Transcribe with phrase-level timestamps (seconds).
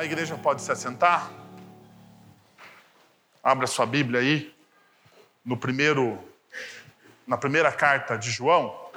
[0.00, 1.28] A igreja pode se assentar?
[3.42, 4.54] Abra sua Bíblia aí,
[5.44, 6.16] no primeiro,
[7.26, 8.92] na primeira carta de João.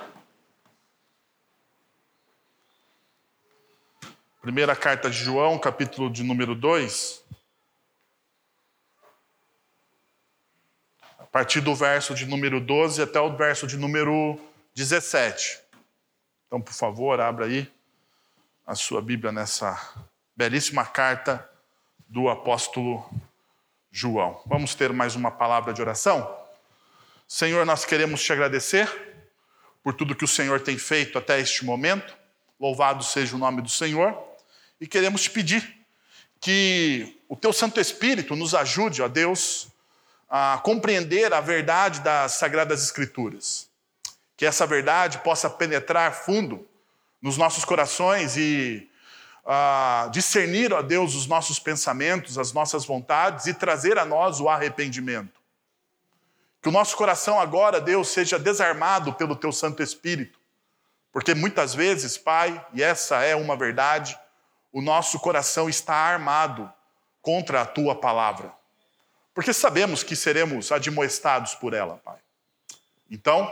[4.43, 7.23] Primeira carta de João, capítulo de número 2.
[11.17, 14.39] A partir do verso de número 12 até o verso de número
[14.75, 15.63] 17.
[16.45, 17.67] Então, por favor, abra aí
[18.67, 21.47] a sua Bíblia nessa belíssima carta
[22.07, 23.09] do apóstolo
[23.91, 24.41] João.
[24.45, 26.37] Vamos ter mais uma palavra de oração?
[27.27, 28.89] Senhor, nós queremos te agradecer
[29.83, 32.15] por tudo que o Senhor tem feito até este momento.
[32.59, 34.17] Louvado seja o nome do Senhor.
[34.79, 35.85] E queremos te pedir
[36.39, 39.67] que o teu Santo Espírito nos ajude, ó Deus,
[40.29, 43.69] a compreender a verdade das Sagradas Escrituras.
[44.35, 46.67] Que essa verdade possa penetrar fundo
[47.21, 48.90] nos nossos corações e
[50.11, 55.41] discernir, ó Deus, os nossos pensamentos, as nossas vontades e trazer a nós o arrependimento.
[56.61, 60.39] Que o nosso coração agora, Deus, seja desarmado pelo Teu Santo Espírito,
[61.11, 64.17] porque muitas vezes, Pai, e essa é uma verdade,
[64.71, 66.71] o nosso coração está armado
[67.21, 68.53] contra a Tua palavra,
[69.33, 72.19] porque sabemos que seremos admoestados por ela, Pai.
[73.09, 73.51] Então,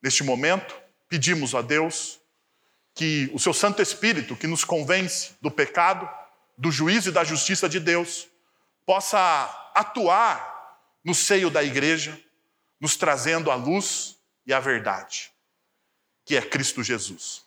[0.00, 0.74] neste momento,
[1.08, 2.20] pedimos a Deus
[2.96, 6.08] que o seu Santo Espírito, que nos convence do pecado,
[6.56, 8.26] do juízo e da justiça de Deus,
[8.86, 12.18] possa atuar no seio da igreja,
[12.80, 15.30] nos trazendo a luz e a verdade,
[16.24, 17.44] que é Cristo Jesus.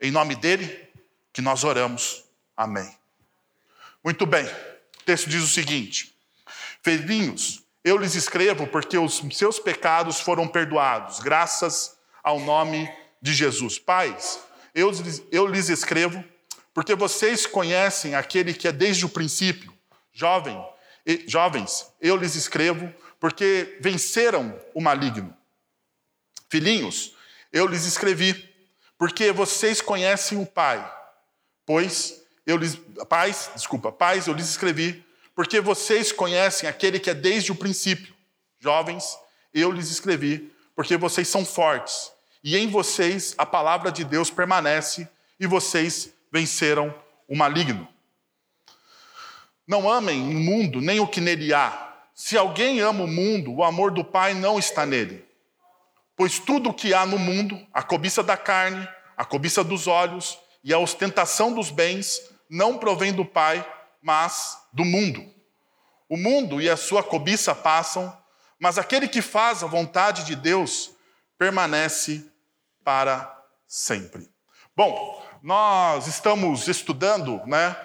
[0.00, 0.88] Em nome dele
[1.30, 2.24] que nós oramos.
[2.56, 2.90] Amém.
[4.02, 4.46] Muito bem.
[4.46, 6.16] O texto diz o seguinte:
[6.82, 13.78] Filhinhos, eu lhes escrevo porque os seus pecados foram perdoados, graças ao nome de Jesus.
[13.78, 14.40] Pais,
[14.80, 14.92] eu,
[15.30, 16.24] eu lhes escrevo,
[16.72, 19.72] porque vocês conhecem aquele que é desde o princípio.
[20.12, 20.58] Jovem,
[21.26, 25.36] jovens, eu lhes escrevo, porque venceram o maligno.
[26.48, 27.14] Filhinhos,
[27.52, 28.48] eu lhes escrevi,
[28.98, 30.90] porque vocês conhecem o Pai.
[31.66, 32.76] Pois eu lhes
[33.08, 35.04] pais, desculpa, pais, eu lhes escrevi,
[35.34, 38.14] porque vocês conhecem aquele que é desde o princípio.
[38.58, 39.16] Jovens,
[39.54, 42.10] eu lhes escrevi, porque vocês são fortes
[42.42, 45.08] e em vocês a palavra de Deus permanece
[45.38, 46.94] e vocês venceram
[47.28, 47.86] o maligno.
[49.66, 51.94] Não amem o mundo nem o que nele há.
[52.14, 55.24] Se alguém ama o mundo, o amor do Pai não está nele.
[56.16, 58.86] Pois tudo o que há no mundo, a cobiça da carne,
[59.16, 63.66] a cobiça dos olhos e a ostentação dos bens, não provém do Pai,
[64.02, 65.24] mas do mundo.
[66.08, 68.14] O mundo e a sua cobiça passam,
[68.58, 70.90] mas aquele que faz a vontade de Deus
[71.38, 72.29] permanece
[72.84, 73.36] para
[73.66, 74.28] sempre.
[74.76, 77.76] Bom, nós estamos estudando né,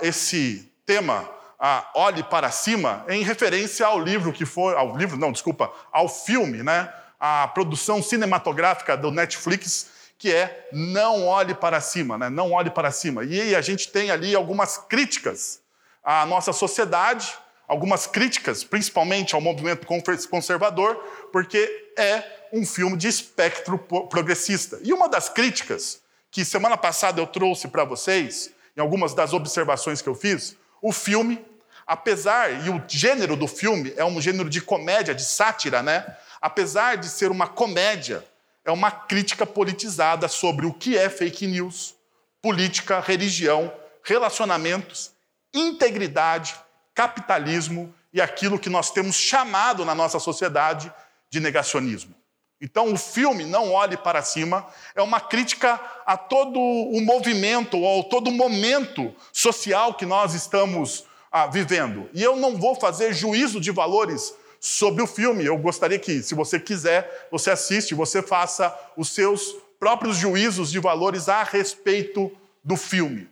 [0.00, 1.28] esse tema,
[1.58, 6.08] a Olhe para Cima, em referência ao livro que foi, ao livro, não, desculpa, ao
[6.08, 12.52] filme, né, a produção cinematográfica do Netflix, que é Não Olhe para Cima, né, Não
[12.52, 13.24] Olhe para Cima.
[13.24, 15.60] E a gente tem ali algumas críticas
[16.02, 17.34] à nossa sociedade,
[17.66, 19.86] algumas críticas, principalmente ao movimento
[20.28, 20.96] conservador,
[21.32, 24.78] porque é um filme de espectro progressista.
[24.84, 26.00] E uma das críticas
[26.30, 30.92] que semana passada eu trouxe para vocês, em algumas das observações que eu fiz, o
[30.92, 31.44] filme,
[31.84, 36.16] apesar, e o gênero do filme é um gênero de comédia, de sátira, né?
[36.40, 38.24] Apesar de ser uma comédia,
[38.64, 41.96] é uma crítica politizada sobre o que é fake news,
[42.40, 43.72] política, religião,
[44.04, 45.10] relacionamentos,
[45.52, 46.54] integridade,
[46.94, 50.92] capitalismo e aquilo que nós temos chamado na nossa sociedade
[51.28, 52.14] de negacionismo.
[52.60, 58.04] Então, o filme Não Olhe para Cima é uma crítica a todo o movimento, ou
[58.04, 62.08] todo o momento social que nós estamos ah, vivendo.
[62.14, 65.44] E eu não vou fazer juízo de valores sobre o filme.
[65.44, 70.78] Eu gostaria que, se você quiser, você assiste, você faça os seus próprios juízos de
[70.78, 72.32] valores a respeito
[72.62, 73.28] do filme.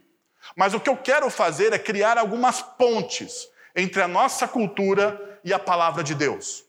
[0.55, 5.53] Mas o que eu quero fazer é criar algumas pontes entre a nossa cultura e
[5.53, 6.65] a palavra de Deus.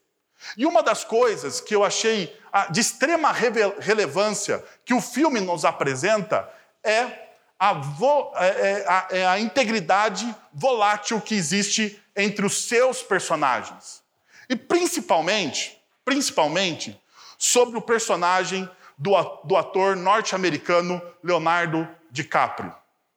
[0.58, 2.34] E uma das coisas que eu achei
[2.70, 6.48] de extrema relevância que o filme nos apresenta
[6.84, 7.24] é
[7.58, 14.04] a, vo, é, é, a, é a integridade volátil que existe entre os seus personagens.
[14.50, 17.00] E principalmente, principalmente,
[17.38, 19.12] sobre o personagem do,
[19.44, 22.74] do ator norte-americano Leonardo DiCaprio.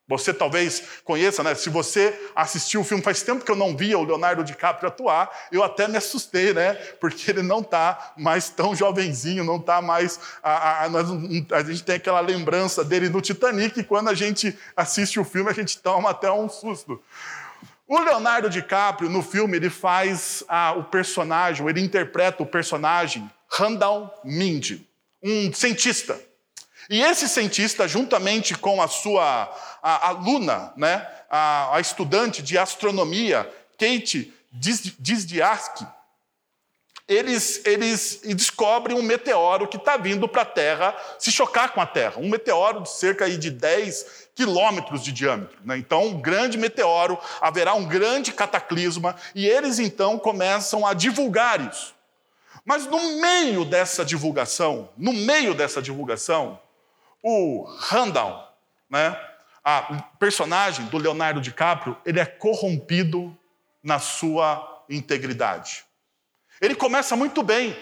[0.08, 1.54] Você talvez conheça, né?
[1.56, 5.28] Se você assistiu o filme, faz tempo que eu não via o Leonardo DiCaprio atuar,
[5.50, 6.74] eu até me assustei, né?
[7.00, 10.20] Porque ele não está mais tão jovenzinho, não está mais.
[10.40, 15.18] A, a, a, gente tem aquela lembrança dele no Titanic, e quando a gente assiste
[15.18, 17.02] o filme, a gente toma até um susto.
[17.88, 20.44] O Leonardo DiCaprio, no filme, ele faz
[20.76, 24.88] o personagem, ele interpreta o personagem Randall Mindy,
[25.22, 26.20] um cientista.
[26.88, 29.52] E esse cientista, juntamente com a sua
[29.88, 33.48] a aluna, né, a, a, estudante de astronomia,
[33.78, 35.86] Kate Dizdiarski,
[37.06, 41.86] eles, eles descobrem um meteoro que está vindo para a Terra se chocar com a
[41.86, 42.14] Terra.
[42.16, 45.56] Um meteoro de cerca de 10 quilômetros de diâmetro.
[45.64, 45.78] Né?
[45.78, 51.94] Então, um grande meteoro, haverá um grande cataclisma, e eles então começam a divulgar isso.
[52.64, 56.60] Mas no meio dessa divulgação, no meio dessa divulgação,
[57.22, 58.52] o Randall,
[58.90, 59.16] né,
[59.68, 63.36] a personagem do Leonardo DiCaprio, ele é corrompido
[63.82, 65.84] na sua integridade.
[66.60, 67.76] Ele começa muito bem.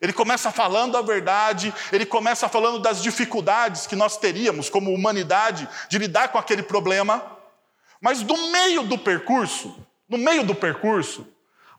[0.00, 5.68] Ele começa falando a verdade, ele começa falando das dificuldades que nós teríamos como humanidade
[5.88, 7.36] de lidar com aquele problema.
[8.00, 11.26] Mas no meio do percurso, no meio do percurso,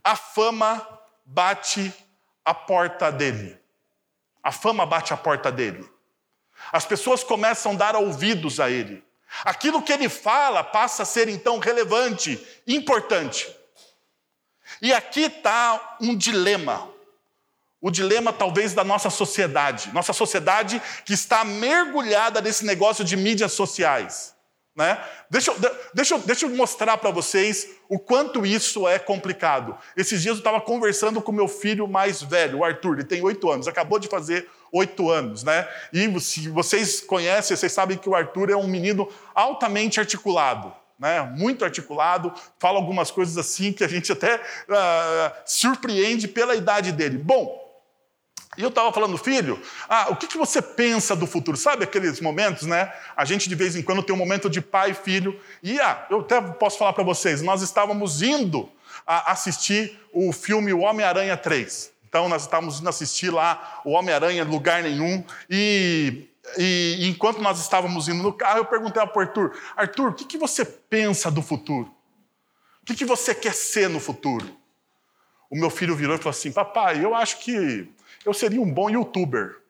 [0.03, 0.85] a fama
[1.25, 1.93] bate
[2.43, 3.57] a porta dele.
[4.43, 5.89] A fama bate a porta dele.
[6.69, 9.01] As pessoas começam a dar ouvidos a ele.
[9.45, 13.49] Aquilo que ele fala passa a ser então relevante, importante.
[14.81, 16.89] E aqui está um dilema.
[17.79, 19.91] O dilema, talvez, da nossa sociedade.
[19.93, 24.35] Nossa sociedade que está mergulhada nesse negócio de mídias sociais.
[24.75, 25.03] Né?
[25.29, 25.53] Deixa,
[25.93, 29.77] deixa, deixa eu mostrar para vocês o quanto isso é complicado.
[29.97, 33.51] Esses dias eu estava conversando com meu filho mais velho, o Arthur, ele tem oito
[33.51, 35.67] anos, acabou de fazer oito anos, né?
[35.91, 40.73] E se vocês conhecem, vocês sabem que o Arthur é um menino altamente articulado.
[40.99, 46.91] Né, muito articulado, fala algumas coisas assim que a gente até uh, surpreende pela idade
[46.91, 47.17] dele.
[47.17, 47.59] Bom,
[48.57, 51.55] e eu estava falando, filho, ah, o que, que, você pensa do futuro?
[51.55, 52.93] Sabe aqueles momentos, né?
[53.15, 55.39] A gente de vez em quando tem um momento de pai e filho.
[55.63, 58.69] E ah, eu até posso falar para vocês, nós estávamos indo
[59.07, 61.90] a assistir o filme O Homem-Aranha 3.
[62.11, 65.23] Então nós estávamos indo assistir lá o Homem-Aranha Lugar Nenhum.
[65.49, 66.27] E,
[66.57, 70.37] e, enquanto nós estávamos indo no carro, eu perguntei ao Arthur, Arthur, o que, que
[70.37, 71.89] você pensa do futuro?
[72.81, 74.45] O que, que você quer ser no futuro?
[75.49, 77.89] O meu filho virou e falou assim, papai, eu acho que
[78.25, 79.61] eu seria um bom youtuber.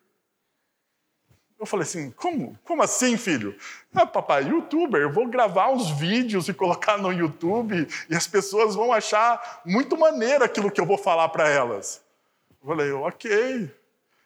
[1.60, 2.58] Eu falei assim, como?
[2.64, 3.56] Como assim, filho?
[3.94, 8.74] Ah, papai, youtuber, eu vou gravar uns vídeos e colocar no YouTube e as pessoas
[8.74, 12.02] vão achar muito maneiro aquilo que eu vou falar para elas.
[12.62, 13.70] Eu falei, ok.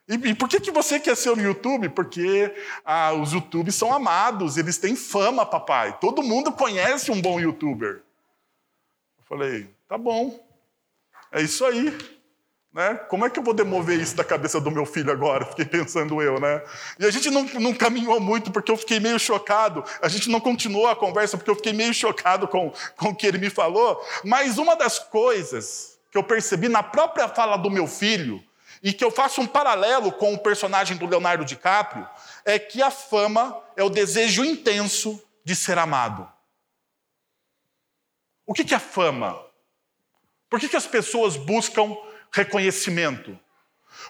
[0.08, 1.88] E, e, por que, que você quer ser no YouTube?
[1.88, 2.54] Porque
[2.84, 5.98] ah, os YouTubes são amados, eles têm fama, papai.
[6.00, 8.02] Todo mundo conhece um bom youtuber.
[9.18, 10.38] Eu falei, tá bom,
[11.32, 11.96] é isso aí.
[12.72, 12.94] Né?
[13.08, 15.46] Como é que eu vou demover isso da cabeça do meu filho agora?
[15.48, 16.62] Fiquei pensando eu, né?
[16.98, 19.82] E a gente não, não caminhou muito porque eu fiquei meio chocado.
[20.02, 23.26] A gente não continuou a conversa porque eu fiquei meio chocado com, com o que
[23.26, 23.98] ele me falou.
[24.22, 28.42] Mas uma das coisas que eu percebi na própria fala do meu filho,
[28.82, 32.08] e que eu faço um paralelo com o personagem do Leonardo DiCaprio,
[32.42, 36.26] é que a fama é o desejo intenso de ser amado.
[38.46, 39.38] O que é fama?
[40.48, 41.96] Por que, as pessoas buscam
[42.32, 43.38] reconhecimento.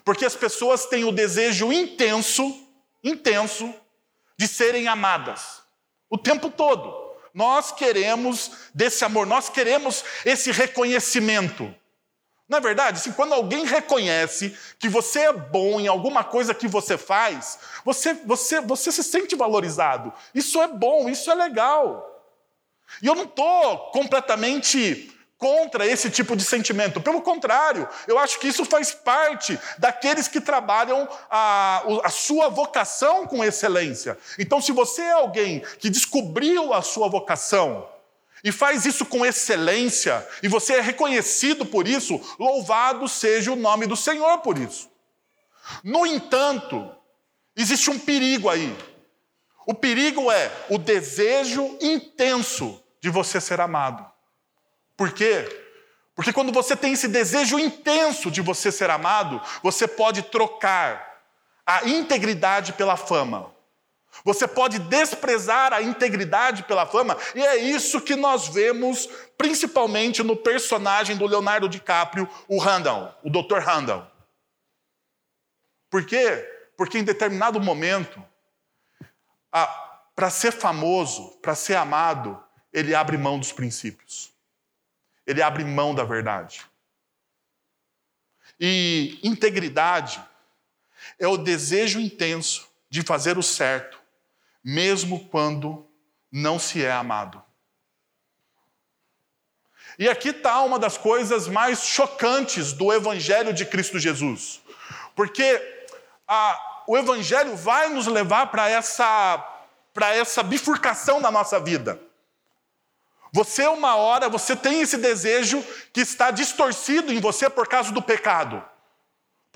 [0.04, 2.68] Porque as pessoas têm o desejo intenso,
[3.02, 3.74] intenso,
[4.36, 5.62] de serem amadas.
[6.08, 7.04] O tempo todo.
[7.32, 11.74] Nós queremos desse amor, nós queremos esse reconhecimento.
[12.48, 17.58] Na verdade, quando alguém reconhece que você é bom em alguma coisa que você faz,
[17.84, 20.12] você, você, você se sente valorizado.
[20.32, 22.12] Isso é bom, isso é legal.
[23.02, 27.00] E eu não estou completamente contra esse tipo de sentimento.
[27.00, 33.26] Pelo contrário, eu acho que isso faz parte daqueles que trabalham a, a, sua vocação
[33.26, 34.16] com excelência.
[34.38, 37.86] Então, se você é alguém que descobriu a sua vocação
[38.44, 43.86] e faz isso com excelência, e você é reconhecido por isso, louvado seja o nome
[43.86, 44.90] do Senhor por isso.
[45.82, 46.94] No entanto,
[47.56, 48.76] existe um perigo aí.
[49.66, 54.08] O perigo é o desejo intenso de você ser amado.
[54.96, 55.64] Por quê?
[56.14, 61.20] Porque quando você tem esse desejo intenso de você ser amado, você pode trocar
[61.66, 63.52] a integridade pela fama.
[64.24, 70.36] Você pode desprezar a integridade pela fama, e é isso que nós vemos principalmente no
[70.36, 73.58] personagem do Leonardo DiCaprio, o Randall, o Dr.
[73.58, 74.10] Randall.
[75.90, 76.44] Por quê?
[76.76, 78.22] Porque em determinado momento,
[80.14, 82.42] para ser famoso, para ser amado,
[82.72, 84.32] ele abre mão dos princípios.
[85.26, 86.66] Ele abre mão da verdade.
[88.58, 90.22] E integridade
[91.18, 93.95] é o desejo intenso de fazer o certo,
[94.68, 95.86] mesmo quando
[96.32, 97.40] não se é amado.
[99.96, 104.60] E aqui está uma das coisas mais chocantes do Evangelho de Cristo Jesus.
[105.14, 105.62] Porque
[106.26, 109.62] a, o Evangelho vai nos levar para essa,
[110.12, 112.00] essa bifurcação na nossa vida.
[113.32, 118.02] Você, uma hora, você tem esse desejo que está distorcido em você por causa do
[118.02, 118.64] pecado.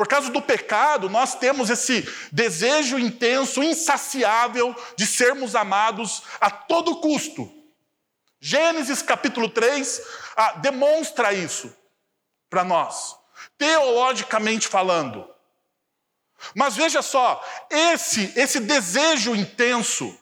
[0.00, 7.02] Por causa do pecado, nós temos esse desejo intenso, insaciável de sermos amados a todo
[7.02, 7.52] custo.
[8.40, 10.00] Gênesis capítulo 3
[10.34, 11.70] ah, demonstra isso
[12.48, 13.14] para nós,
[13.58, 15.28] teologicamente falando.
[16.54, 20.18] Mas veja só, esse, esse desejo intenso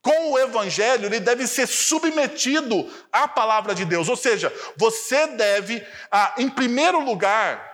[0.00, 4.08] com o evangelho, ele deve ser submetido à palavra de Deus.
[4.08, 7.71] Ou seja, você deve, ah, em primeiro lugar,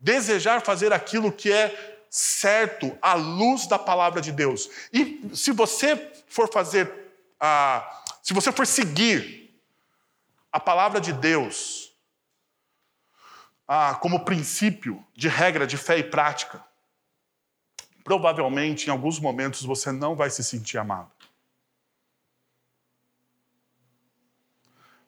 [0.00, 4.68] desejar fazer aquilo que é certo à luz da palavra de Deus.
[4.92, 6.90] E se você for fazer
[7.38, 9.58] ah, se você for seguir
[10.52, 11.92] a palavra de Deus
[14.00, 16.62] como princípio de regra de fé e prática,
[18.02, 21.12] provavelmente em alguns momentos você não vai se sentir amado.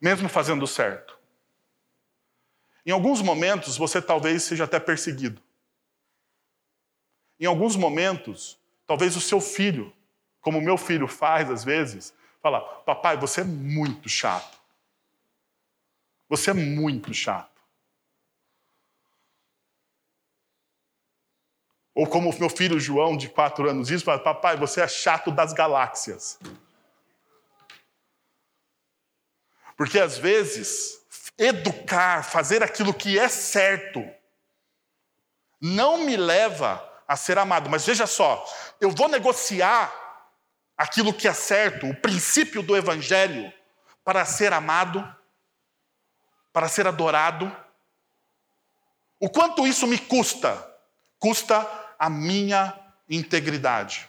[0.01, 1.19] Mesmo fazendo certo.
[2.85, 5.41] Em alguns momentos você talvez seja até perseguido.
[7.39, 9.93] Em alguns momentos, talvez o seu filho,
[10.41, 14.61] como o meu filho faz às vezes, Fala, papai, você é muito chato.
[16.29, 17.63] Você é muito chato.
[21.95, 25.53] Ou como o meu filho João, de quatro anos, diz, papai, você é chato das
[25.53, 26.41] galáxias.
[29.77, 31.02] Porque às vezes,
[31.43, 34.05] educar, fazer aquilo que é certo,
[35.61, 37.69] não me leva a ser amado.
[37.69, 38.45] Mas veja só,
[38.81, 39.93] eu vou negociar
[40.77, 43.53] aquilo que é certo, o princípio do Evangelho,
[44.05, 45.05] para ser amado,
[46.53, 47.55] para ser adorado.
[49.21, 50.69] O quanto isso me custa?
[51.19, 51.69] Custa
[51.99, 52.77] a minha
[53.09, 54.09] integridade.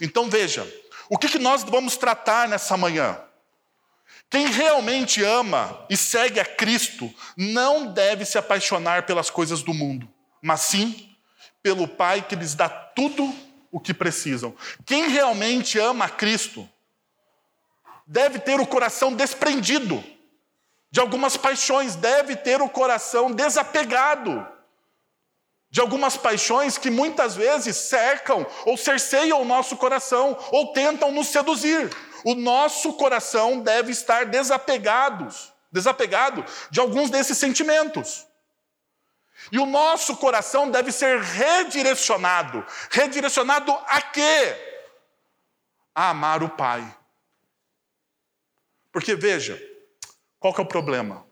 [0.00, 0.66] Então veja,
[1.08, 3.20] o que, que nós vamos tratar nessa manhã?
[4.30, 10.08] Quem realmente ama e segue a Cristo não deve se apaixonar pelas coisas do mundo,
[10.42, 11.16] mas sim
[11.62, 13.34] pelo Pai que lhes dá tudo
[13.72, 14.54] o que precisam.
[14.84, 16.68] Quem realmente ama a Cristo
[18.06, 20.02] deve ter o coração desprendido
[20.90, 24.46] de algumas paixões, deve ter o coração desapegado
[25.70, 31.28] de algumas paixões que muitas vezes cercam ou cerceiam o nosso coração ou tentam nos
[31.28, 31.90] seduzir.
[32.24, 35.28] O nosso coração deve estar desapegado,
[35.70, 38.26] desapegado de alguns desses sentimentos.
[39.52, 42.64] E o nosso coração deve ser redirecionado.
[42.90, 44.56] Redirecionado a quê?
[45.94, 46.96] A amar o Pai.
[48.92, 49.60] Porque veja,
[50.40, 51.24] qual que é o problema?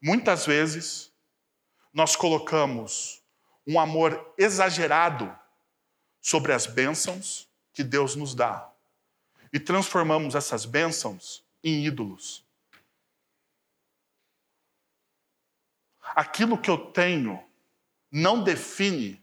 [0.00, 1.12] Muitas vezes
[1.92, 3.20] nós colocamos
[3.66, 5.36] um amor exagerado
[6.20, 8.68] sobre as bênçãos que Deus nos dá
[9.52, 12.46] e transformamos essas bênçãos em ídolos.
[16.18, 17.42] aquilo que eu tenho
[18.10, 19.22] não define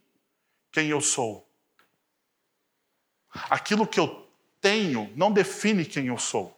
[0.72, 1.46] quem eu sou.
[3.50, 4.30] Aquilo que eu
[4.62, 6.58] tenho não define quem eu sou.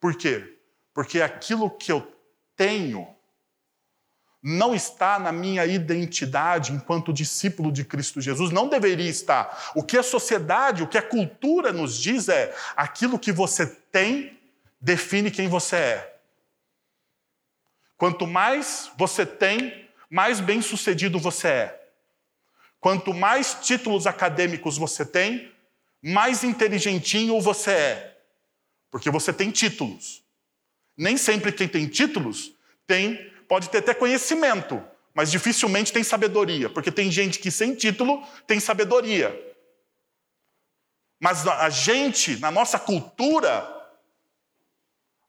[0.00, 0.58] Por quê?
[0.94, 2.00] Porque aquilo que eu
[2.56, 3.14] tenho
[4.42, 9.72] não está na minha identidade enquanto discípulo de Cristo Jesus, não deveria estar.
[9.74, 14.38] O que a sociedade, o que a cultura nos diz é: aquilo que você tem
[14.80, 16.14] define quem você é.
[17.96, 21.88] Quanto mais você tem, mais bem-sucedido você é.
[22.80, 25.52] Quanto mais títulos acadêmicos você tem,
[26.00, 28.18] mais inteligentinho você é.
[28.88, 30.22] Porque você tem títulos.
[30.96, 32.52] Nem sempre quem tem títulos
[32.86, 34.82] tem, pode ter até conhecimento,
[35.14, 39.34] mas dificilmente tem sabedoria, porque tem gente que sem título tem sabedoria.
[41.18, 43.66] Mas a gente, na nossa cultura,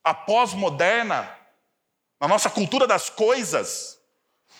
[0.03, 1.35] a pós-moderna,
[2.19, 3.99] na nossa cultura das coisas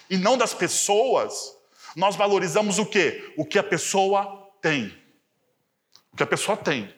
[0.10, 1.56] e não das pessoas,
[1.96, 3.34] nós valorizamos o quê?
[3.38, 4.98] O que a pessoa tem.
[6.12, 6.94] O que a pessoa tem.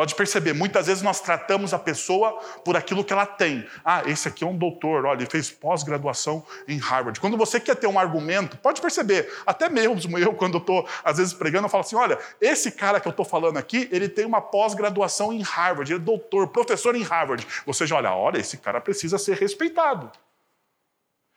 [0.00, 2.32] Pode perceber, muitas vezes nós tratamos a pessoa
[2.64, 3.68] por aquilo que ela tem.
[3.84, 7.20] Ah, esse aqui é um doutor, olha, ele fez pós-graduação em Harvard.
[7.20, 11.34] Quando você quer ter um argumento, pode perceber, até mesmo eu, quando estou, às vezes,
[11.34, 14.40] pregando, eu falo assim: olha, esse cara que eu estou falando aqui, ele tem uma
[14.40, 17.46] pós-graduação em Harvard, ele é doutor, professor em Harvard.
[17.66, 20.10] Você já olha, olha, esse cara precisa ser respeitado.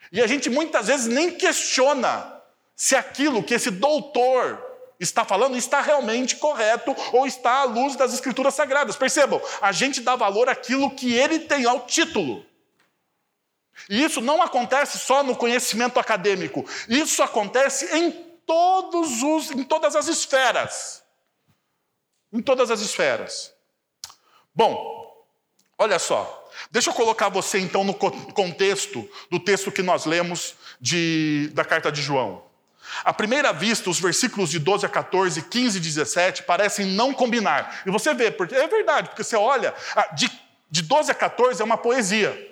[0.10, 2.42] E a gente muitas vezes nem questiona
[2.78, 4.63] se aquilo que esse doutor
[5.04, 8.96] está falando está realmente correto ou está à luz das escrituras sagradas.
[8.96, 12.46] Percebam, a gente dá valor àquilo que ele tem, ao título.
[13.90, 18.12] E isso não acontece só no conhecimento acadêmico, isso acontece em
[18.46, 21.04] todos os em todas as esferas.
[22.32, 23.54] Em todas as esferas.
[24.56, 25.26] Bom,
[25.78, 26.40] olha só.
[26.72, 31.92] Deixa eu colocar você então no contexto do texto que nós lemos de, da carta
[31.92, 32.44] de João.
[33.04, 37.82] À primeira vista, os versículos de 12 a 14, 15 e 17 parecem não combinar.
[37.86, 39.74] E você vê, porque é verdade, porque você olha,
[40.14, 40.30] de,
[40.70, 42.52] de 12 a 14 é uma poesia.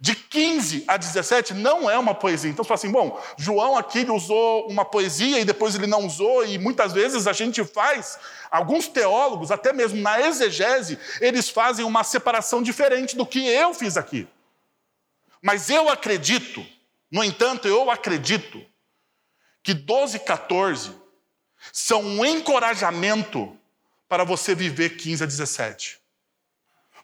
[0.00, 2.50] De 15 a 17 não é uma poesia.
[2.50, 6.44] Então você fala assim: bom, João aqui usou uma poesia e depois ele não usou,
[6.44, 8.18] e muitas vezes a gente faz,
[8.50, 13.96] alguns teólogos, até mesmo na exegese, eles fazem uma separação diferente do que eu fiz
[13.96, 14.26] aqui.
[15.40, 16.64] Mas eu acredito,
[17.10, 18.60] no entanto, eu acredito
[19.62, 20.92] que 12 e 14
[21.72, 23.56] são um encorajamento
[24.08, 26.00] para você viver 15 a 17.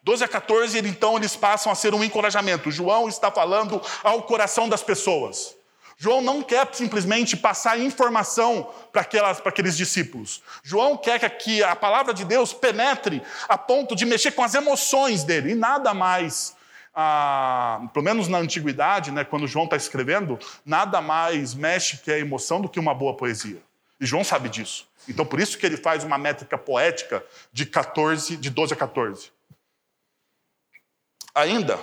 [0.02, 2.70] 12 a 14, então, eles passam a ser um encorajamento.
[2.70, 5.56] João está falando ao coração das pessoas.
[5.96, 10.40] João não quer simplesmente passar informação para, aquelas, para aqueles discípulos.
[10.62, 15.24] João quer que a palavra de Deus penetre a ponto de mexer com as emoções
[15.24, 16.56] dele, e nada mais
[17.00, 20.36] ah, pelo menos na antiguidade, né, quando João está escrevendo,
[20.66, 23.62] nada mais mexe que a emoção do que uma boa poesia.
[24.00, 24.88] E João sabe disso.
[25.08, 29.30] Então, por isso que ele faz uma métrica poética de 14, de 12 a 14.
[31.32, 31.78] Ainda,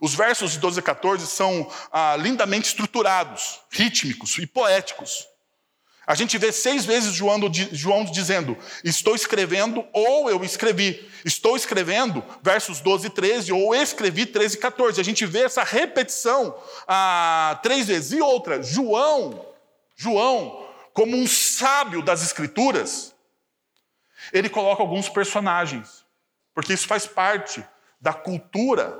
[0.00, 5.28] os versos de 12 a 14 são ah, lindamente estruturados, rítmicos e poéticos.
[6.06, 7.40] A gente vê seis vezes João,
[7.72, 11.08] João dizendo: Estou escrevendo ou eu escrevi.
[11.24, 15.00] Estou escrevendo, versos 12 e 13, ou escrevi 13 e 14.
[15.00, 16.54] A gente vê essa repetição
[16.86, 18.12] ah, três vezes.
[18.12, 19.46] E outra, João,
[19.96, 23.14] João, como um sábio das Escrituras,
[24.32, 26.04] ele coloca alguns personagens,
[26.54, 27.64] porque isso faz parte
[27.98, 28.94] da cultura,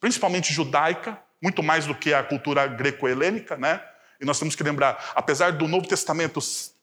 [0.00, 3.80] principalmente judaica, muito mais do que a cultura greco-helênica, né?
[4.20, 6.40] E nós temos que lembrar, apesar do Novo Testamento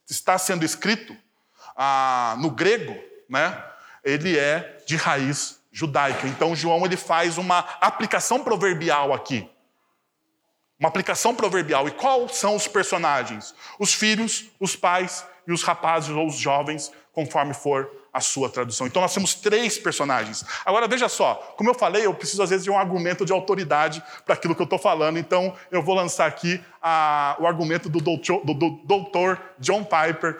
[0.08, 1.16] estar sendo escrito
[1.76, 2.96] ah, no grego,
[3.28, 3.62] né,
[4.02, 6.26] ele é de raiz judaica.
[6.26, 9.48] Então João ele faz uma aplicação proverbial aqui.
[10.78, 11.88] Uma aplicação proverbial.
[11.88, 13.54] E quais são os personagens?
[13.78, 18.86] Os filhos, os pais e os rapazes ou os jovens, conforme for a sua tradução.
[18.86, 20.42] Então nós temos três personagens.
[20.64, 24.02] Agora veja só, como eu falei, eu preciso às vezes de um argumento de autoridade
[24.24, 26.58] para aquilo que eu estou falando, então eu vou lançar aqui
[27.38, 30.38] o argumento do doutor, do, do doutor John Piper,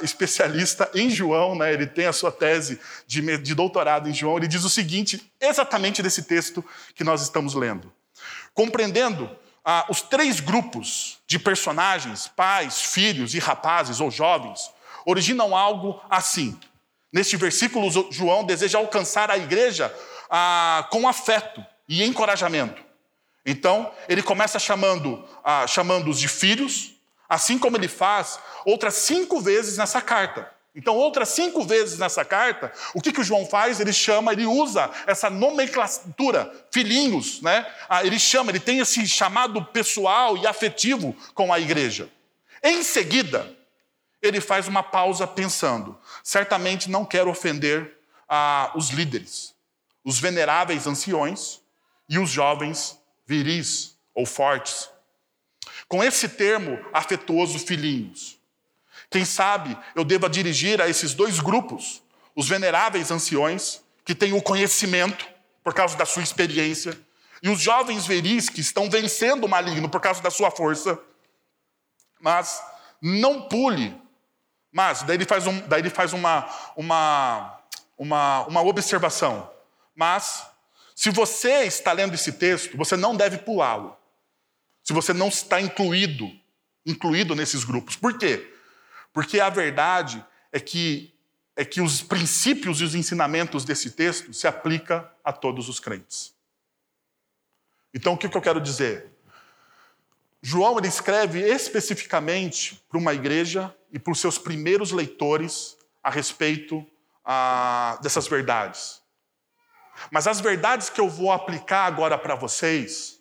[0.00, 1.70] especialista em João, né?
[1.70, 6.02] ele tem a sua tese de, de doutorado em João, ele diz o seguinte, exatamente
[6.02, 6.64] desse texto
[6.94, 7.92] que nós estamos lendo.
[8.54, 9.28] Compreendendo
[9.90, 14.70] os três grupos de personagens, pais, filhos e rapazes ou jovens,
[15.04, 16.58] originam algo assim.
[17.12, 19.94] Neste versículo, João deseja alcançar a igreja
[20.30, 22.82] ah, com afeto e encorajamento.
[23.46, 26.92] Então, ele começa chamando, ah, chamando-os de filhos,
[27.28, 30.50] assim como ele faz outras cinco vezes nessa carta.
[30.74, 33.80] Então, outras cinco vezes nessa carta, o que, que o João faz?
[33.80, 37.66] Ele chama, ele usa essa nomenclatura, filhinhos, né?
[37.88, 42.08] Ah, ele chama, ele tem esse chamado pessoal e afetivo com a igreja.
[42.62, 43.50] Em seguida,
[44.22, 49.54] ele faz uma pausa pensando: certamente não quero ofender ah, os líderes,
[50.04, 51.60] os veneráveis anciões
[52.08, 54.90] e os jovens viris ou fortes.
[55.86, 58.38] Com esse termo afetuoso, filhinhos.
[59.10, 62.02] Quem sabe eu deva dirigir a esses dois grupos,
[62.34, 65.26] os veneráveis anciões, que têm o conhecimento
[65.62, 66.98] por causa da sua experiência,
[67.42, 70.98] e os jovens veris que estão vencendo o maligno por causa da sua força.
[72.20, 72.60] Mas
[73.00, 73.96] não pule
[74.72, 77.60] mas daí ele faz, um, daí ele faz uma, uma,
[77.96, 79.50] uma, uma observação.
[79.94, 80.46] Mas,
[80.94, 83.96] se você está lendo esse texto, você não deve pulá-lo.
[84.84, 86.30] Se você não está incluído,
[86.84, 87.96] incluído nesses grupos.
[87.96, 88.54] Por quê?
[89.12, 91.14] Porque a verdade é que,
[91.56, 96.34] é que os princípios e os ensinamentos desse texto se aplicam a todos os crentes.
[97.92, 99.10] Então, o que eu quero dizer?
[100.40, 106.86] João ele escreve especificamente para uma igreja e para os seus primeiros leitores a respeito
[107.24, 109.00] ah, dessas verdades.
[110.10, 113.18] Mas as verdades que eu vou aplicar agora para vocês,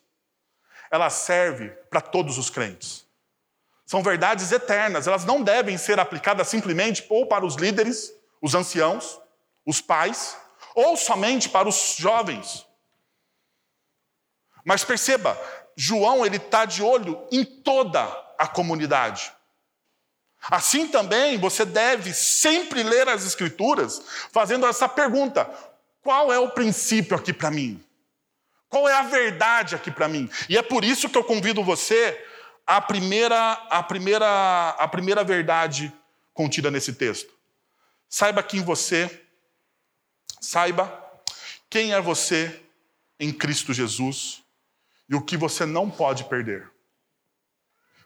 [0.92, 3.06] elas servem para todos os crentes.
[3.86, 9.20] São verdades eternas, elas não devem ser aplicadas simplesmente ou para os líderes, os anciãos,
[9.66, 10.38] os pais,
[10.76, 12.66] ou somente para os jovens.
[14.64, 15.40] Mas perceba,
[15.76, 18.04] João ele está de olho em toda
[18.38, 19.32] a comunidade.
[20.50, 25.50] Assim também você deve sempre ler as Escrituras fazendo essa pergunta:
[26.02, 27.84] qual é o princípio aqui para mim?
[28.70, 30.30] Qual é a verdade aqui para mim?
[30.50, 32.26] E é por isso que eu convido você
[32.66, 35.92] à primeira, à primeira, à primeira verdade
[36.34, 37.34] contida nesse texto.
[38.10, 39.24] Saiba quem você,
[40.40, 41.04] saiba
[41.70, 42.62] quem é você
[43.20, 44.44] em Cristo Jesus
[45.10, 46.70] e o que você não pode perder.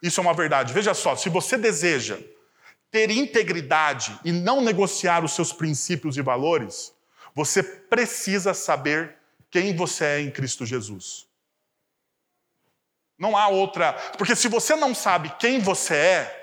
[0.02, 0.74] Isso é uma verdade.
[0.74, 2.18] Veja só, se você deseja
[2.90, 6.94] ter integridade e não negociar os seus princípios e valores,
[7.34, 9.16] você precisa saber
[9.50, 11.28] quem você é em Cristo Jesus.
[13.18, 13.94] Não há outra.
[14.18, 16.42] Porque se você não sabe quem você é,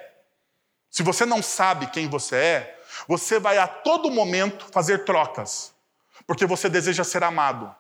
[0.91, 5.75] se você não sabe quem você é, você vai a todo momento fazer trocas,
[6.27, 7.75] porque você deseja ser amado.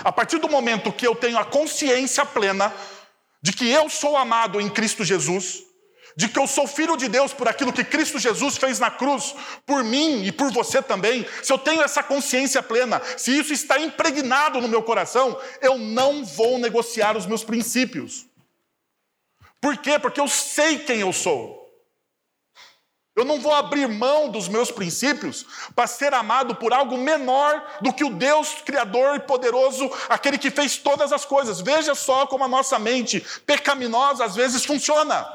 [0.00, 2.72] A partir do momento que eu tenho a consciência plena
[3.42, 5.64] de que eu sou amado em Cristo Jesus,
[6.16, 9.34] de que eu sou filho de Deus por aquilo que Cristo Jesus fez na cruz,
[9.66, 13.80] por mim e por você também, se eu tenho essa consciência plena, se isso está
[13.80, 18.26] impregnado no meu coração, eu não vou negociar os meus princípios.
[19.60, 19.98] Por quê?
[19.98, 21.61] Porque eu sei quem eu sou.
[23.14, 25.44] Eu não vou abrir mão dos meus princípios
[25.74, 30.50] para ser amado por algo menor do que o Deus Criador e poderoso, aquele que
[30.50, 31.60] fez todas as coisas.
[31.60, 35.26] Veja só como a nossa mente pecaminosa às vezes funciona.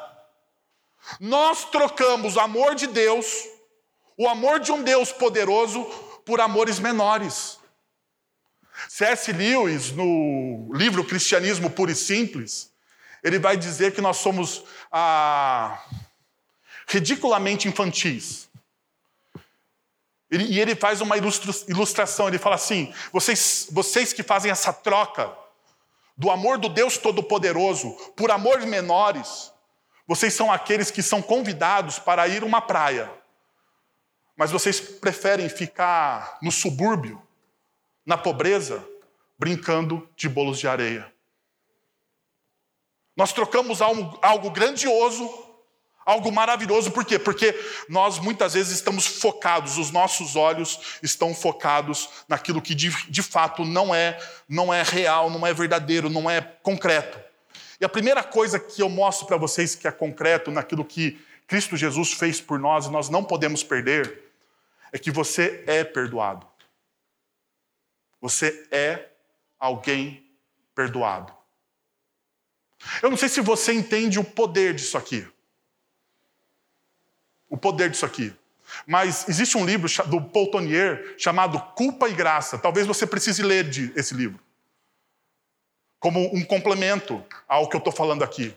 [1.19, 3.27] Nós trocamos o amor de Deus,
[4.17, 5.83] o amor de um Deus poderoso,
[6.25, 7.59] por amores menores.
[8.89, 9.31] C.S.
[9.31, 12.71] Lewis, no livro Cristianismo Puro e Simples,
[13.23, 14.63] ele vai dizer que nós somos.
[14.91, 15.79] Ah,
[16.88, 18.47] ridiculamente infantis.
[20.32, 25.34] E ele faz uma ilustração, ele fala assim: vocês, vocês que fazem essa troca
[26.17, 29.54] do amor do Deus Todo-Poderoso por amores menores,
[30.06, 33.12] vocês são aqueles que são convidados para ir uma praia,
[34.36, 37.21] mas vocês preferem ficar no subúrbio,
[38.06, 38.86] na pobreza,
[39.38, 41.13] brincando de bolos de areia.
[43.15, 45.46] Nós trocamos algo, algo grandioso
[46.07, 47.19] Algo maravilhoso, por quê?
[47.19, 47.53] Porque
[47.89, 53.65] nós muitas vezes estamos focados, os nossos olhos estão focados naquilo que de, de fato
[53.65, 54.17] não é,
[54.47, 57.19] não é real, não é verdadeiro, não é concreto.
[57.77, 61.75] E a primeira coisa que eu mostro para vocês que é concreto naquilo que Cristo
[61.75, 64.31] Jesus fez por nós e nós não podemos perder,
[64.93, 66.47] é que você é perdoado.
[68.21, 69.09] Você é
[69.59, 70.25] alguém
[70.73, 71.33] perdoado.
[73.03, 75.27] Eu não sei se você entende o poder disso aqui
[77.49, 78.33] o poder disso aqui.
[78.86, 82.57] Mas existe um livro do Paul Tonier chamado Culpa e Graça.
[82.57, 84.39] Talvez você precise ler esse livro.
[85.99, 88.55] Como um complemento ao que eu estou falando aqui.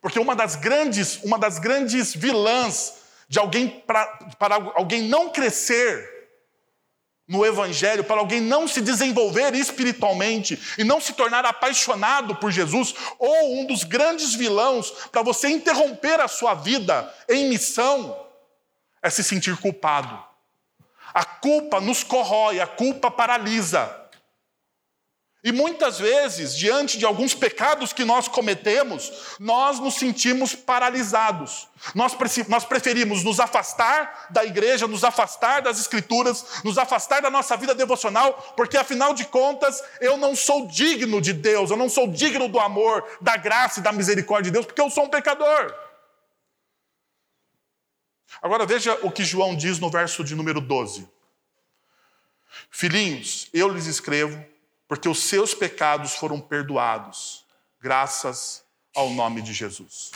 [0.00, 2.94] Porque uma das grandes, uma das grandes vilãs
[3.28, 4.06] de alguém para,
[4.38, 6.12] para alguém não crescer
[7.26, 12.94] no Evangelho, para alguém não se desenvolver espiritualmente e não se tornar apaixonado por Jesus,
[13.18, 18.21] ou um dos grandes vilões para você interromper a sua vida em missão,
[19.02, 20.22] é se sentir culpado.
[21.12, 24.02] A culpa nos corrói, a culpa paralisa.
[25.44, 31.66] E muitas vezes, diante de alguns pecados que nós cometemos, nós nos sentimos paralisados.
[31.96, 37.56] Nós, nós preferimos nos afastar da igreja, nos afastar das escrituras, nos afastar da nossa
[37.56, 42.06] vida devocional, porque afinal de contas eu não sou digno de Deus, eu não sou
[42.06, 45.74] digno do amor, da graça e da misericórdia de Deus, porque eu sou um pecador.
[48.40, 51.08] Agora veja o que João diz no verso de número 12.
[52.70, 54.44] Filhinhos, eu lhes escrevo
[54.88, 57.46] porque os seus pecados foram perdoados,
[57.80, 58.64] graças
[58.94, 60.10] ao nome de Jesus.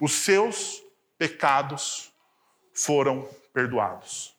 [0.00, 0.82] Os seus
[1.18, 2.12] pecados
[2.74, 4.34] foram perdoados.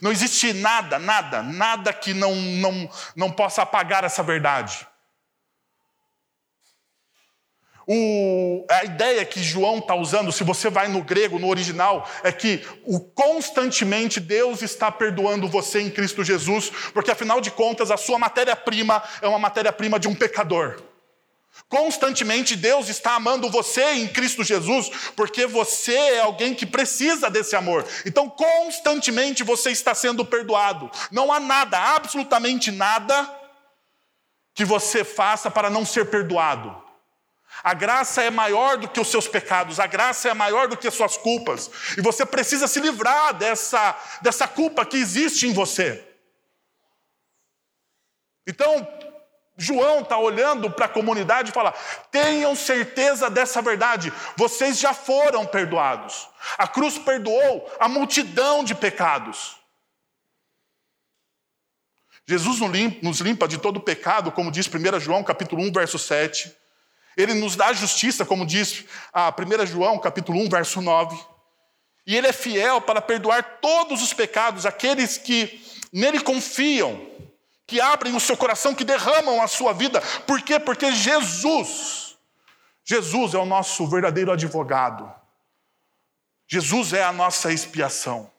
[0.00, 4.86] Não existe nada, nada, nada que não, não, não possa apagar essa verdade.
[7.86, 12.32] O, a ideia que João está usando, se você vai no grego, no original, é
[12.32, 17.96] que o, constantemente Deus está perdoando você em Cristo Jesus, porque afinal de contas a
[17.96, 20.82] sua matéria-prima é uma matéria-prima de um pecador.
[21.68, 27.54] Constantemente Deus está amando você em Cristo Jesus, porque você é alguém que precisa desse
[27.54, 27.86] amor.
[28.04, 30.90] Então, constantemente você está sendo perdoado.
[31.10, 33.28] Não há nada, absolutamente nada,
[34.52, 36.83] que você faça para não ser perdoado.
[37.64, 40.86] A graça é maior do que os seus pecados, a graça é maior do que
[40.86, 41.70] as suas culpas.
[41.96, 46.06] E você precisa se livrar dessa, dessa culpa que existe em você.
[48.46, 48.86] Então,
[49.56, 51.72] João está olhando para a comunidade e fala:
[52.10, 56.28] tenham certeza dessa verdade, vocês já foram perdoados.
[56.58, 59.56] A cruz perdoou a multidão de pecados.
[62.28, 62.58] Jesus
[63.02, 66.63] nos limpa de todo pecado, como diz 1 João capítulo 1, verso 7.
[67.16, 71.16] Ele nos dá justiça, como diz a 1 João capítulo 1, verso 9.
[72.06, 77.14] E ele é fiel para perdoar todos os pecados, aqueles que nele confiam
[77.66, 80.00] que abrem o seu coração, que derramam a sua vida.
[80.26, 80.60] Por quê?
[80.60, 82.16] Porque Jesus,
[82.84, 85.12] Jesus é o nosso verdadeiro advogado.
[86.46, 88.30] Jesus é a nossa expiação.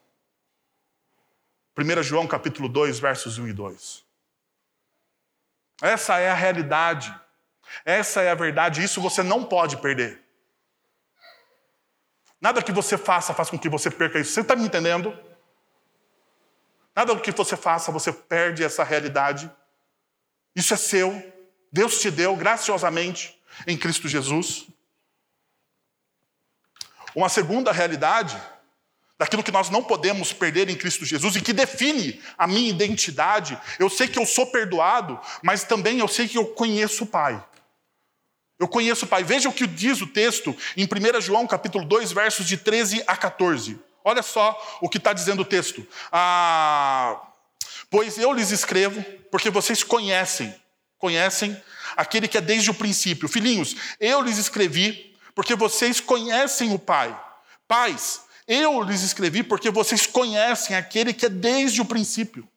[1.78, 4.06] 1 João capítulo 2, versos 1 e 2.
[5.82, 7.14] Essa é a realidade.
[7.84, 10.24] Essa é a verdade, isso você não pode perder.
[12.40, 14.32] Nada que você faça faz com que você perca isso.
[14.32, 15.18] Você está me entendendo?
[16.96, 19.52] Nada que você faça, você perde essa realidade.
[20.56, 21.34] Isso é seu.
[21.72, 24.68] Deus te deu graciosamente em Cristo Jesus.
[27.14, 28.40] Uma segunda realidade,
[29.18, 33.60] daquilo que nós não podemos perder em Cristo Jesus e que define a minha identidade.
[33.80, 37.44] Eu sei que eu sou perdoado, mas também eu sei que eu conheço o Pai.
[38.60, 39.24] Eu conheço o Pai.
[39.24, 43.18] Veja o que diz o texto em 1 João capítulo 2, versos de 13 a
[43.18, 43.80] 14.
[44.04, 45.86] Olha só o que está dizendo o texto.
[46.12, 47.22] Ah,
[47.90, 50.54] pois eu lhes escrevo, porque vocês conhecem,
[50.98, 51.60] conhecem
[51.98, 53.28] aquele que é desde o princípio.
[53.28, 57.20] Filhinhos, eu lhes escrevi, porque vocês conhecem o Pai.
[57.68, 62.48] Pais, eu lhes escrevi, porque vocês conhecem aquele que é desde o princípio.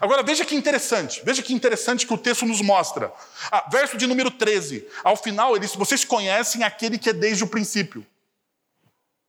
[0.00, 3.12] Agora veja que interessante, veja que interessante que o texto nos mostra.
[3.50, 4.86] Ah, verso de número 13.
[5.02, 8.06] Ao final, ele diz: Vocês conhecem aquele que é desde o princípio.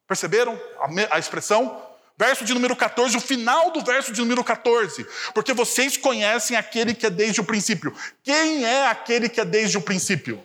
[0.08, 1.88] Perceberam a, a expressão?
[2.17, 5.08] Verso de número 14, o final do verso de número 14.
[5.34, 7.95] Porque vocês conhecem aquele que é desde o princípio.
[8.22, 10.43] Quem é aquele que é desde o princípio?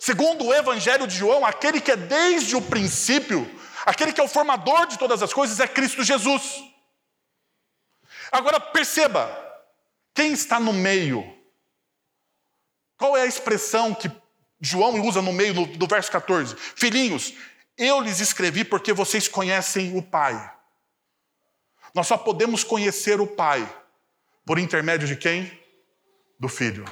[0.00, 3.48] Segundo o Evangelho de João, aquele que é desde o princípio,
[3.86, 6.64] aquele que é o formador de todas as coisas, é Cristo Jesus.
[8.30, 9.28] Agora perceba,
[10.14, 11.24] quem está no meio?
[12.96, 14.10] Qual é a expressão que
[14.60, 16.54] João usa no meio do verso 14?
[16.56, 17.34] Filhinhos,
[17.76, 20.54] eu lhes escrevi porque vocês conhecem o Pai.
[21.94, 23.66] Nós só podemos conhecer o Pai
[24.44, 25.58] por intermédio de quem?
[26.38, 26.84] Do Filho.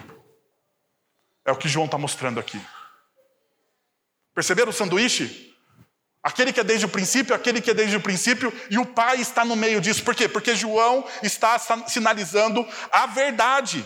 [1.45, 2.61] É o que João está mostrando aqui.
[4.35, 5.48] Perceberam o sanduíche?
[6.23, 9.21] Aquele que é desde o princípio, aquele que é desde o princípio, e o Pai
[9.21, 10.03] está no meio disso.
[10.03, 10.29] Por quê?
[10.29, 13.85] Porque João está sinalizando a verdade.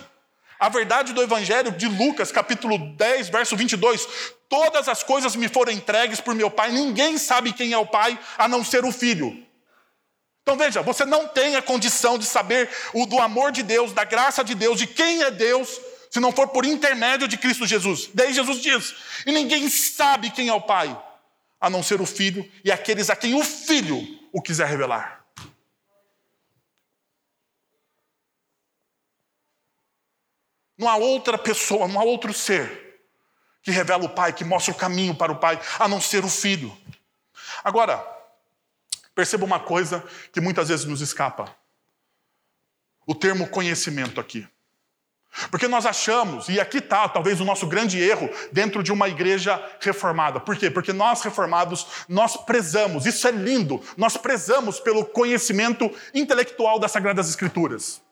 [0.59, 4.07] A verdade do Evangelho de Lucas, capítulo 10, verso 22.
[4.49, 8.19] Todas as coisas me foram entregues por meu Pai, ninguém sabe quem é o Pai
[8.39, 9.45] a não ser o Filho.
[10.43, 14.05] Então veja, você não tem a condição de saber o do amor de Deus, da
[14.05, 18.11] graça de Deus, de quem é Deus, se não for por intermédio de Cristo Jesus.
[18.13, 20.97] Daí Jesus diz: e ninguém sabe quem é o Pai,
[21.63, 23.97] a não ser o Filho e aqueles a quem o Filho
[24.33, 25.25] o quiser revelar.
[30.77, 33.01] Não há outra pessoa, não há outro ser
[33.63, 36.29] que revela o Pai, que mostra o caminho para o Pai, a não ser o
[36.29, 36.77] Filho.
[37.63, 38.05] Agora,
[39.15, 41.55] perceba uma coisa que muitas vezes nos escapa:
[43.07, 44.49] o termo conhecimento aqui.
[45.51, 49.63] Porque nós achamos, e aqui está talvez o nosso grande erro dentro de uma igreja
[49.81, 50.39] reformada.
[50.39, 50.71] Por quê?
[50.71, 57.29] Porque nós reformados, nós prezamos, isso é lindo, nós prezamos pelo conhecimento intelectual das Sagradas
[57.29, 58.03] Escrituras.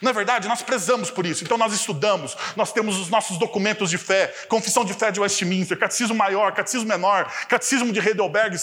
[0.00, 0.48] Não é verdade?
[0.48, 1.44] Nós prezamos por isso.
[1.44, 5.78] Então nós estudamos, nós temos os nossos documentos de fé, Confissão de Fé de Westminster,
[5.78, 8.56] Catecismo Maior, Catecismo Menor, Catecismo de Heidelberg,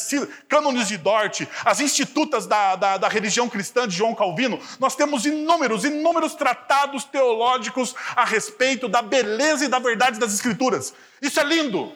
[0.47, 4.59] Cânones de Dort, as institutas da, da, da religião cristã de João Calvino.
[4.79, 10.93] Nós temos inúmeros, inúmeros tratados teológicos a respeito da beleza e da verdade das Escrituras.
[11.21, 11.93] Isso é lindo.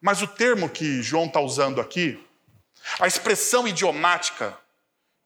[0.00, 2.18] Mas o termo que João está usando aqui,
[2.98, 4.56] a expressão idiomática,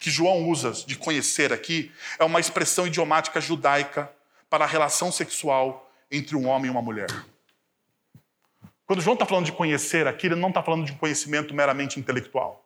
[0.04, 4.12] que João usa de conhecer aqui é uma expressão idiomática judaica
[4.50, 7.08] para a relação sexual entre um homem e uma mulher.
[8.84, 11.98] Quando João está falando de conhecer aqui, ele não está falando de um conhecimento meramente
[11.98, 12.62] intelectual.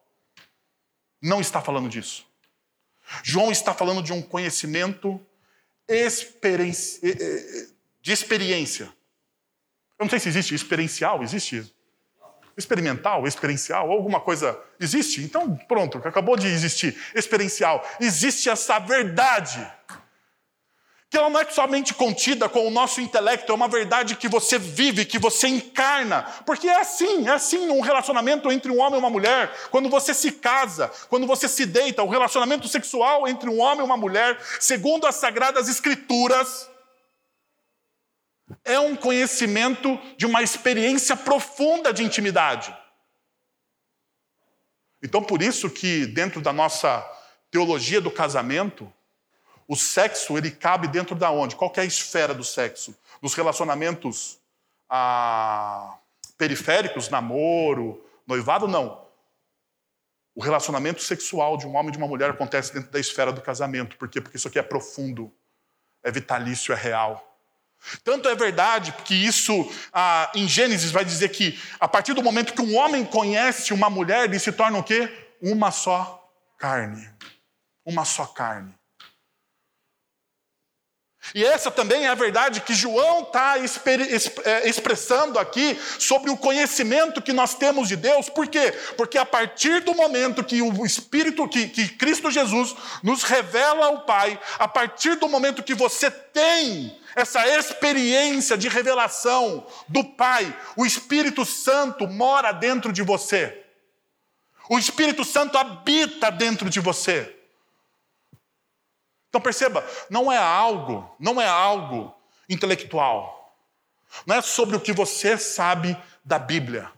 [1.23, 2.27] Não está falando disso.
[3.23, 5.25] João está falando de um conhecimento
[5.89, 8.87] de experiência.
[9.97, 11.73] Eu não sei se existe experiencial, existe?
[12.59, 15.23] Experimental, experiencial, alguma coisa existe?
[15.23, 16.99] Então, pronto, acabou de existir.
[17.15, 17.87] Experiencial.
[18.01, 19.65] Existe essa verdade
[21.11, 24.59] que ela não é somente contida com o nosso intelecto, é uma verdade que você
[24.59, 26.27] vive, que você encarna.
[26.45, 29.51] Porque é assim, é assim um relacionamento entre um homem e uma mulher.
[29.71, 33.85] Quando você se casa, quando você se deita, o relacionamento sexual entre um homem e
[33.85, 36.69] uma mulher, segundo as sagradas escrituras,
[38.65, 42.77] é um conhecimento de uma experiência profunda de intimidade.
[45.03, 47.07] Então, por isso que dentro da nossa
[47.51, 48.93] teologia do casamento,
[49.67, 51.57] o sexo, ele cabe dentro da onde?
[51.57, 52.97] Qual é a esfera do sexo?
[53.21, 54.39] Dos relacionamentos
[54.89, 55.99] ah,
[56.37, 59.07] periféricos, namoro, noivado, não.
[60.35, 63.43] O relacionamento sexual de um homem e de uma mulher acontece dentro da esfera do
[63.43, 63.97] casamento.
[63.97, 64.21] Por quê?
[64.21, 65.33] Porque isso aqui é profundo,
[66.03, 67.28] é vitalício, é real.
[68.05, 72.53] Tanto é verdade que isso, ah, em Gênesis, vai dizer que a partir do momento
[72.53, 75.11] que um homem conhece uma mulher, ele se torna o quê?
[75.41, 77.09] Uma só carne.
[77.85, 78.79] Uma só carne.
[81.35, 87.21] E essa também é a verdade que João está é, expressando aqui sobre o conhecimento
[87.21, 88.29] que nós temos de Deus.
[88.29, 88.73] Por quê?
[88.97, 94.01] Porque a partir do momento que o Espírito, que, que Cristo Jesus nos revela o
[94.01, 100.85] Pai, a partir do momento que você tem essa experiência de revelação do Pai, o
[100.85, 103.65] Espírito Santo mora dentro de você.
[104.69, 107.35] O Espírito Santo habita dentro de você.
[109.29, 112.15] Então perceba, não é algo, não é algo
[112.49, 113.55] intelectual.
[114.27, 116.91] Não é sobre o que você sabe da Bíblia.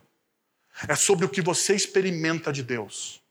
[0.87, 3.21] É sobre o que você experimenta de Deus.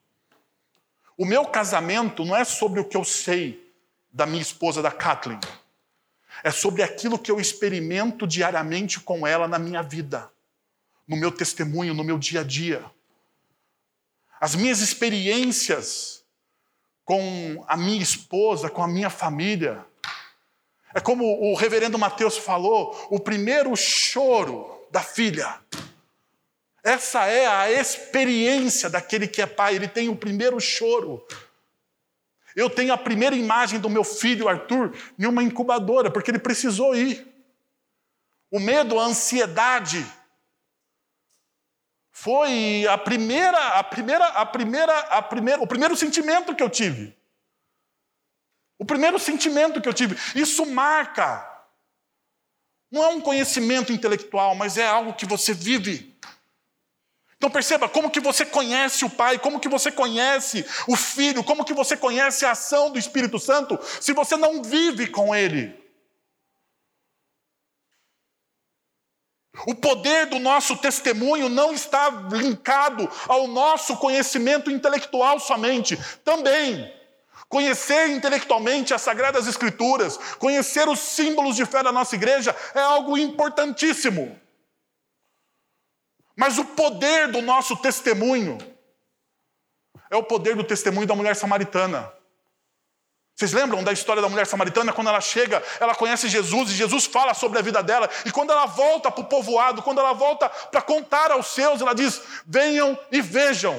[1.17, 3.71] O meu casamento não é sobre o que eu sei
[4.11, 5.41] da minha esposa, da Kathleen.
[6.43, 10.31] É sobre aquilo que eu experimento diariamente com ela na minha vida,
[11.07, 12.85] no meu testemunho, no meu dia a dia.
[14.41, 16.21] As minhas experiências
[17.11, 19.85] com a minha esposa, com a minha família.
[20.95, 25.59] É como o reverendo Mateus falou, o primeiro choro da filha.
[26.85, 31.27] Essa é a experiência daquele que é pai, ele tem o primeiro choro.
[32.55, 36.95] Eu tenho a primeira imagem do meu filho Arthur em uma incubadora, porque ele precisou
[36.95, 37.27] ir.
[38.51, 40.05] O medo, a ansiedade,
[42.11, 47.17] foi a primeira, a primeira, a primeira, a primeira, o primeiro sentimento que eu tive.
[48.79, 50.17] O primeiro sentimento que eu tive.
[50.35, 51.47] Isso marca.
[52.91, 56.15] Não é um conhecimento intelectual, mas é algo que você vive.
[57.41, 61.65] Então perceba como que você conhece o Pai, como que você conhece o Filho, como
[61.65, 65.75] que você conhece a ação do Espírito Santo, se você não vive com Ele.
[69.67, 75.99] O poder do nosso testemunho não está linkado ao nosso conhecimento intelectual somente.
[76.23, 76.95] Também.
[77.49, 83.17] Conhecer intelectualmente as Sagradas Escrituras, conhecer os símbolos de fé da nossa igreja é algo
[83.17, 84.39] importantíssimo.
[86.41, 88.57] Mas o poder do nosso testemunho
[90.11, 92.11] é o poder do testemunho da mulher samaritana.
[93.37, 94.91] Vocês lembram da história da mulher samaritana?
[94.91, 98.09] Quando ela chega, ela conhece Jesus e Jesus fala sobre a vida dela.
[98.25, 101.95] E quando ela volta para o povoado, quando ela volta para contar aos seus, ela
[101.95, 103.77] diz: Venham e vejam.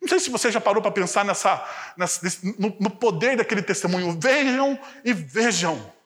[0.00, 2.20] Não sei se você já parou para pensar nessa, nessa
[2.56, 4.16] no, no poder daquele testemunho.
[4.20, 5.98] Venham e vejam.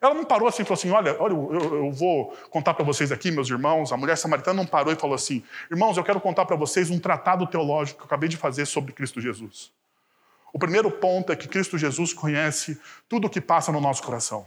[0.00, 3.10] Ela não parou assim e falou assim: Olha, olha eu, eu vou contar para vocês
[3.10, 3.92] aqui, meus irmãos.
[3.92, 6.98] A mulher samaritana não parou e falou assim: Irmãos, eu quero contar para vocês um
[6.98, 9.72] tratado teológico que eu acabei de fazer sobre Cristo Jesus.
[10.52, 14.46] O primeiro ponto é que Cristo Jesus conhece tudo o que passa no nosso coração.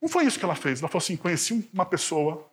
[0.00, 0.80] Não foi isso que ela fez.
[0.80, 2.48] Ela falou assim: Conheci uma pessoa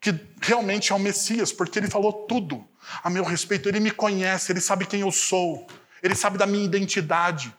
[0.00, 2.66] que realmente é o Messias, porque ele falou tudo
[3.02, 3.68] a meu respeito.
[3.68, 5.66] Ele me conhece, ele sabe quem eu sou,
[6.02, 7.54] ele sabe da minha identidade.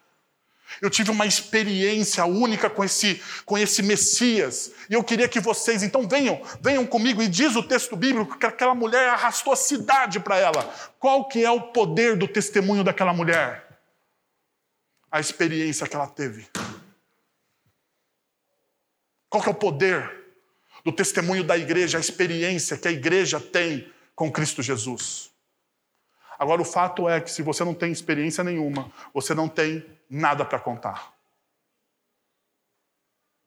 [0.82, 4.72] Eu tive uma experiência única com esse, com esse Messias.
[4.90, 7.22] E eu queria que vocês, então, venham, venham comigo.
[7.22, 10.64] E diz o texto bíblico que aquela mulher arrastou a cidade para ela.
[11.00, 13.66] Qual que é o poder do testemunho daquela mulher?
[15.12, 16.48] A experiência que ela teve.
[19.30, 20.24] Qual que é o poder
[20.84, 25.32] do testemunho da igreja, a experiência que a igreja tem com Cristo Jesus?
[26.38, 30.46] Agora, o fato é que se você não tem experiência nenhuma, você não tem nada
[30.46, 31.14] para contar.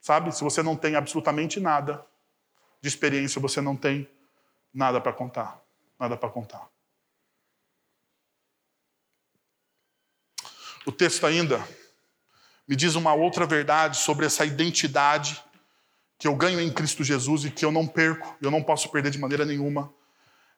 [0.00, 0.34] Sabe?
[0.34, 2.04] Se você não tem absolutamente nada
[2.80, 4.08] de experiência, você não tem
[4.72, 5.60] nada para contar.
[5.98, 6.68] Nada para contar.
[10.86, 11.62] O texto ainda
[12.66, 15.42] me diz uma outra verdade sobre essa identidade
[16.18, 19.10] que eu ganho em Cristo Jesus e que eu não perco, eu não posso perder
[19.10, 19.92] de maneira nenhuma.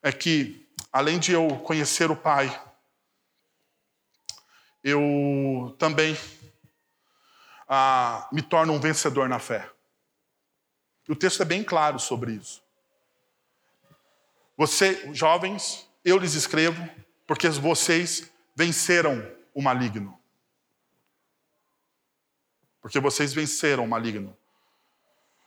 [0.03, 2.49] É que, além de eu conhecer o Pai,
[4.83, 6.17] eu também
[7.69, 9.71] ah, me torno um vencedor na fé.
[11.09, 12.63] O texto é bem claro sobre isso.
[14.57, 16.89] Você, jovens, eu lhes escrevo,
[17.27, 20.19] porque vocês venceram o maligno.
[22.81, 24.37] Porque vocês venceram o maligno.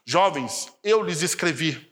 [0.04, 1.90] Jovens, eu lhes escrevi.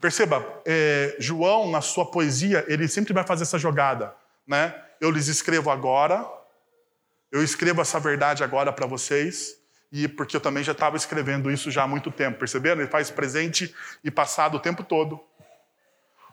[0.00, 4.14] Perceba, é, João, na sua poesia, ele sempre vai fazer essa jogada,
[4.46, 4.83] né?
[5.00, 6.26] Eu lhes escrevo agora,
[7.30, 9.56] eu escrevo essa verdade agora para vocês,
[9.90, 12.80] e porque eu também já estava escrevendo isso já há muito tempo, perceberam?
[12.80, 15.20] Ele faz presente e passado o tempo todo.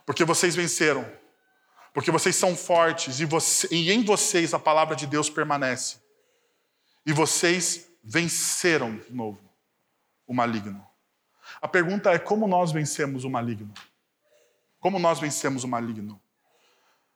[0.05, 1.05] Porque vocês venceram,
[1.93, 5.97] porque vocês são fortes e, você, e em vocês a palavra de Deus permanece.
[7.05, 9.39] E vocês venceram de novo
[10.25, 10.85] o maligno.
[11.61, 13.73] A pergunta é como nós vencemos o maligno?
[14.79, 16.19] Como nós vencemos o maligno?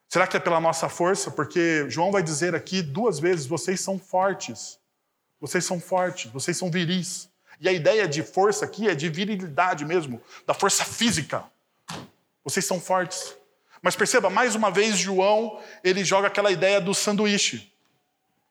[0.08, 1.30] Será que é pela nossa força?
[1.30, 4.78] Porque João vai dizer aqui duas vezes: vocês são fortes.
[5.40, 7.28] Vocês são fortes, vocês são viris.
[7.60, 11.44] E a ideia de força aqui é de virilidade mesmo, da força física.
[12.44, 13.36] Vocês são fortes.
[13.82, 17.72] Mas perceba, mais uma vez, João, ele joga aquela ideia do sanduíche.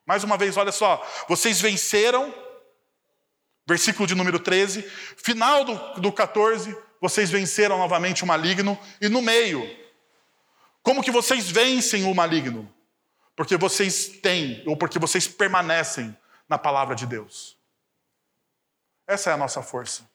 [0.06, 2.34] Mais uma vez, olha só, vocês venceram,
[3.68, 4.84] versículo de número 13,
[5.18, 9.68] final do, do 14, vocês venceram novamente o maligno, e no meio,
[10.86, 12.72] como que vocês vencem o maligno?
[13.36, 16.16] Porque vocês têm, ou porque vocês permanecem
[16.48, 17.58] na palavra de Deus.
[19.08, 20.08] Essa é a nossa força.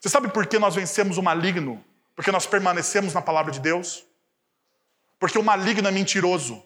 [0.00, 1.84] Você sabe por que nós vencemos o maligno?
[2.14, 4.04] Porque nós permanecemos na palavra de Deus?
[5.18, 6.62] Porque o maligno é mentiroso.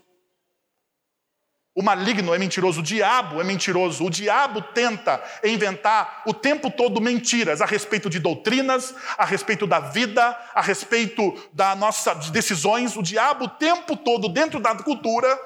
[1.79, 4.03] O maligno é mentiroso, o diabo é mentiroso.
[4.03, 9.79] O diabo tenta inventar o tempo todo mentiras a respeito de doutrinas, a respeito da
[9.79, 12.97] vida, a respeito das nossas decisões.
[12.97, 15.39] O diabo o tempo todo, dentro da cultura,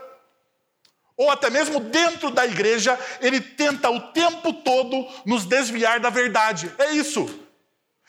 [1.16, 6.72] ou até mesmo dentro da igreja, ele tenta o tempo todo nos desviar da verdade.
[6.78, 7.49] É isso.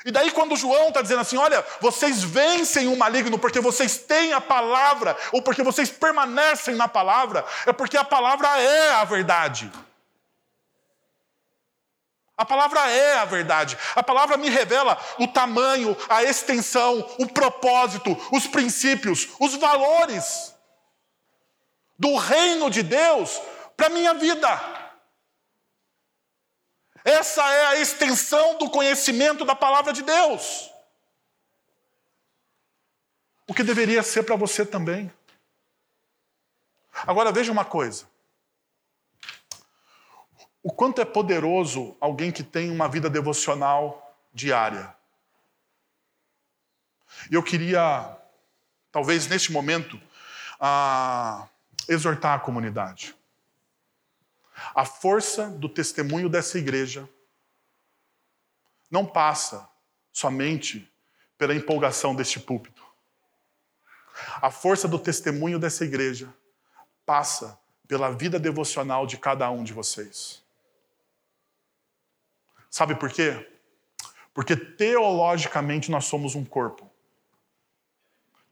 [0.05, 4.33] E daí, quando João está dizendo assim: olha, vocês vencem o maligno porque vocês têm
[4.33, 9.71] a palavra, ou porque vocês permanecem na palavra, é porque a palavra é a verdade.
[12.35, 13.77] A palavra é a verdade.
[13.95, 20.55] A palavra me revela o tamanho, a extensão, o propósito, os princípios, os valores
[21.99, 23.39] do reino de Deus
[23.77, 24.80] para a minha vida.
[27.03, 30.71] Essa é a extensão do conhecimento da palavra de Deus.
[33.47, 35.11] O que deveria ser para você também.
[37.05, 38.05] Agora veja uma coisa.
[40.63, 44.95] O quanto é poderoso alguém que tem uma vida devocional diária.
[47.31, 48.15] Eu queria,
[48.91, 49.99] talvez neste momento,
[50.59, 51.47] ah,
[51.87, 53.15] exortar a comunidade.
[54.73, 57.07] A força do testemunho dessa igreja
[58.89, 59.69] não passa
[60.11, 60.91] somente
[61.37, 62.85] pela empolgação deste púlpito.
[64.41, 66.33] A força do testemunho dessa igreja
[67.05, 70.41] passa pela vida devocional de cada um de vocês.
[72.69, 73.49] Sabe por quê?
[74.33, 76.89] Porque teologicamente nós somos um corpo.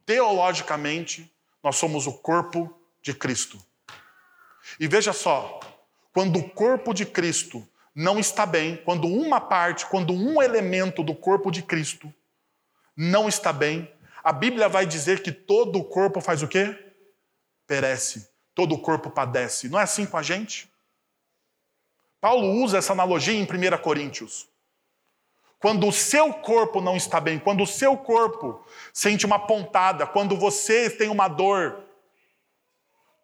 [0.05, 1.31] Teologicamente,
[1.63, 3.63] nós somos o corpo de Cristo.
[4.79, 5.59] E veja só,
[6.13, 11.15] quando o corpo de Cristo não está bem, quando uma parte, quando um elemento do
[11.15, 12.13] corpo de Cristo
[12.95, 13.91] não está bem,
[14.23, 16.77] a Bíblia vai dizer que todo o corpo faz o quê?
[17.65, 18.29] Perece.
[18.53, 19.69] Todo o corpo padece.
[19.69, 20.69] Não é assim com a gente?
[22.19, 24.47] Paulo usa essa analogia em 1 Coríntios.
[25.59, 30.37] Quando o seu corpo não está bem, quando o seu corpo sente uma pontada, quando
[30.37, 31.83] você tem uma dor,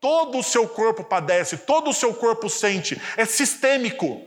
[0.05, 3.01] Todo o seu corpo padece, todo o seu corpo sente.
[3.17, 4.21] É sistêmico.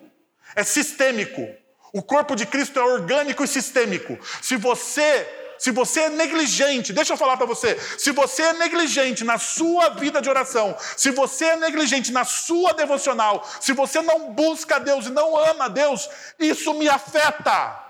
[0.56, 1.48] É sistêmico.
[1.92, 4.18] O corpo de Cristo é orgânico e sistêmico.
[4.42, 5.24] Se você
[5.56, 9.90] se você é negligente, deixa eu falar para você, se você é negligente na sua
[9.90, 15.06] vida de oração, se você é negligente na sua devocional, se você não busca Deus
[15.06, 16.10] e não ama Deus,
[16.40, 17.84] isso me afeta.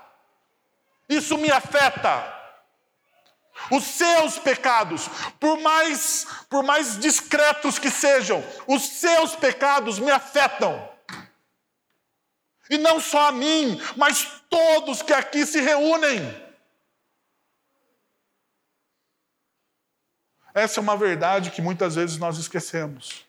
[1.09, 2.38] Isso me afeta.
[3.71, 5.07] Os seus pecados,
[5.39, 10.89] por mais, por mais discretos que sejam, os seus pecados me afetam.
[12.69, 16.49] E não só a mim, mas todos que aqui se reúnem.
[20.53, 23.25] Essa é uma verdade que muitas vezes nós esquecemos.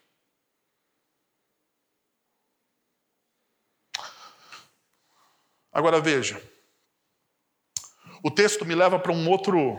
[5.72, 6.42] Agora veja,
[8.22, 9.78] o texto me leva para um outro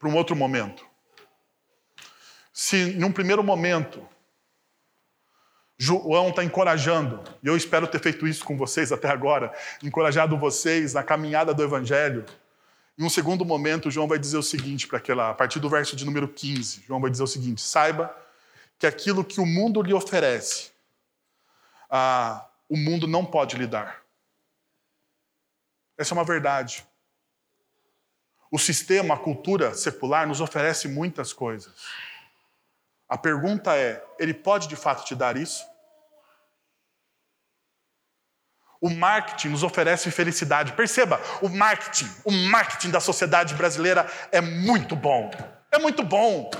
[0.00, 0.84] para um outro momento.
[2.52, 4.04] Se num primeiro momento
[5.82, 9.50] João está encorajando, e eu espero ter feito isso com vocês até agora,
[9.82, 12.26] encorajado vocês na caminhada do Evangelho.
[12.98, 15.96] Em um segundo momento, João vai dizer o seguinte para aquela, a partir do verso
[15.96, 18.14] de número 15, João vai dizer o seguinte: saiba
[18.78, 20.70] que aquilo que o mundo lhe oferece,
[21.88, 24.02] ah, o mundo não pode lhe dar.
[25.96, 26.86] Essa é uma verdade.
[28.50, 31.72] O sistema, a cultura secular nos oferece muitas coisas.
[33.08, 35.64] A pergunta é: ele pode de fato te dar isso?
[38.80, 40.72] O marketing nos oferece felicidade.
[40.72, 45.30] Perceba, o marketing, o marketing da sociedade brasileira é muito bom.
[45.70, 46.50] É muito bom.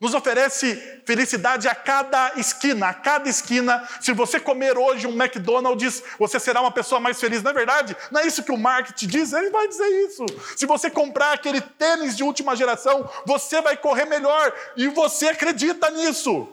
[0.00, 3.88] Nos oferece felicidade a cada esquina, a cada esquina.
[4.00, 7.42] Se você comer hoje um McDonald's, você será uma pessoa mais feliz.
[7.42, 7.96] Não é verdade?
[8.12, 9.32] Não é isso que o marketing diz?
[9.32, 10.24] Ele vai dizer isso.
[10.56, 14.54] Se você comprar aquele tênis de última geração, você vai correr melhor.
[14.76, 16.48] E você acredita nisso.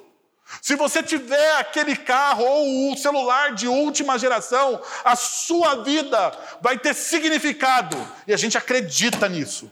[0.60, 6.32] Se você tiver aquele carro ou o celular de última geração, a sua vida
[6.62, 7.96] vai ter significado.
[8.28, 9.72] E a gente acredita nisso.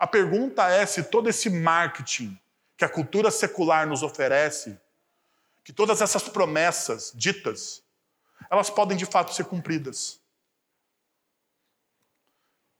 [0.00, 2.40] A pergunta é se todo esse marketing
[2.74, 4.80] que a cultura secular nos oferece,
[5.62, 7.82] que todas essas promessas ditas,
[8.50, 10.18] elas podem de fato ser cumpridas.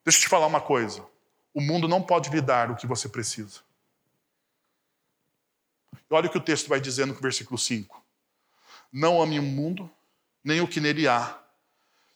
[0.03, 1.07] Deixa eu te falar uma coisa.
[1.53, 3.61] O mundo não pode lhe dar o que você precisa.
[6.09, 8.03] Olha o que o texto vai dizer no versículo 5.
[8.91, 9.91] Não ame o mundo,
[10.43, 11.39] nem o que nele há.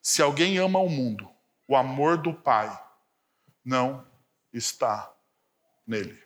[0.00, 1.28] Se alguém ama o mundo,
[1.68, 2.82] o amor do Pai
[3.62, 4.13] não
[4.54, 5.12] está
[5.84, 6.22] nele.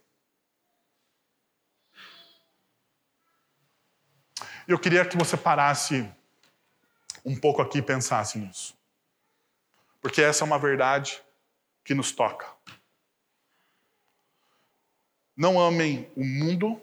[4.68, 6.07] Eu queria que você parasse
[7.24, 8.76] um pouco aqui e pensasse nisso.
[10.01, 11.22] Porque essa é uma verdade
[11.83, 12.47] que nos toca.
[15.35, 16.81] Não amem o mundo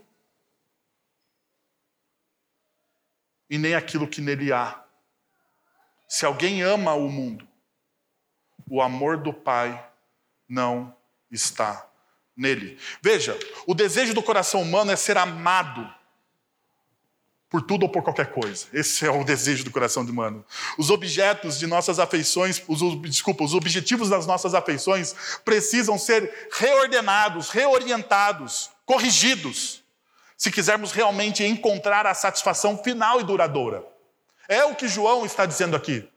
[3.48, 4.84] e nem aquilo que nele há.
[6.08, 7.48] Se alguém ama o mundo,
[8.68, 9.92] o amor do Pai
[10.48, 10.96] não
[11.36, 11.88] está
[12.36, 12.78] nele.
[13.02, 15.88] Veja, o desejo do coração humano é ser amado
[17.50, 18.68] por tudo ou por qualquer coisa.
[18.74, 20.44] Esse é o desejo do coração humano.
[20.78, 25.16] Os objetos de nossas afeições, os, desculpa, os objetivos das nossas afeições
[25.46, 29.84] precisam ser reordenados, reorientados, corrigidos,
[30.36, 33.86] se quisermos realmente encontrar a satisfação final e duradoura.
[34.50, 36.08] É o que João está dizendo aqui.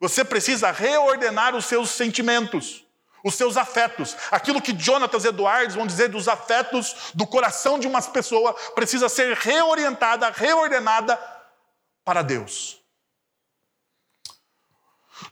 [0.00, 2.87] Você precisa reordenar os seus sentimentos
[3.24, 4.16] os seus afetos.
[4.30, 9.34] Aquilo que Jonatas Eduardes vão dizer dos afetos do coração de uma pessoa precisa ser
[9.36, 11.18] reorientada, reordenada
[12.04, 12.78] para Deus.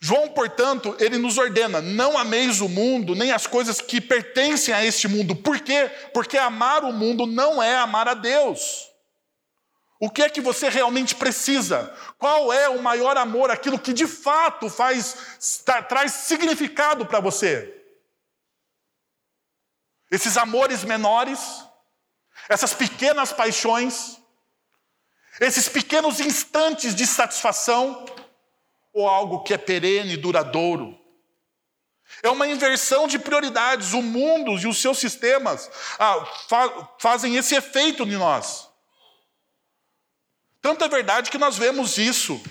[0.01, 4.85] João, portanto, ele nos ordena: não ameis o mundo, nem as coisas que pertencem a
[4.85, 5.37] este mundo.
[5.37, 5.91] Por quê?
[6.13, 8.91] Porque amar o mundo não é amar a Deus.
[9.99, 11.95] O que é que você realmente precisa?
[12.19, 15.17] Qual é o maior amor, aquilo que de fato faz
[15.89, 17.76] traz significado para você?
[20.11, 21.41] Esses amores menores,
[22.49, 24.21] essas pequenas paixões,
[25.41, 28.07] esses pequenos instantes de satisfação,
[28.93, 30.99] ou algo que é perene e duradouro.
[32.23, 33.93] É uma inversão de prioridades.
[33.93, 38.71] O mundo e os seus sistemas ah, fa fazem esse efeito em nós.
[40.63, 42.43] Tanto é verdade que nós vemos isso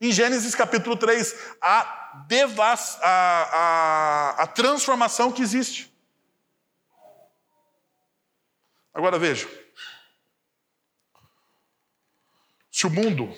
[0.00, 5.92] em Gênesis capítulo 3, a, devas, a, a, a transformação que existe.
[8.92, 9.48] Agora veja.
[12.70, 13.34] Se o mundo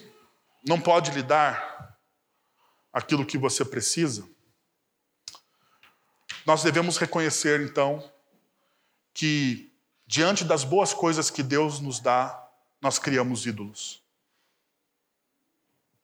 [0.67, 1.99] não pode lhe dar
[2.93, 4.29] aquilo que você precisa,
[6.45, 8.13] nós devemos reconhecer então
[9.13, 9.73] que
[10.07, 12.49] diante das boas coisas que Deus nos dá,
[12.81, 14.03] nós criamos ídolos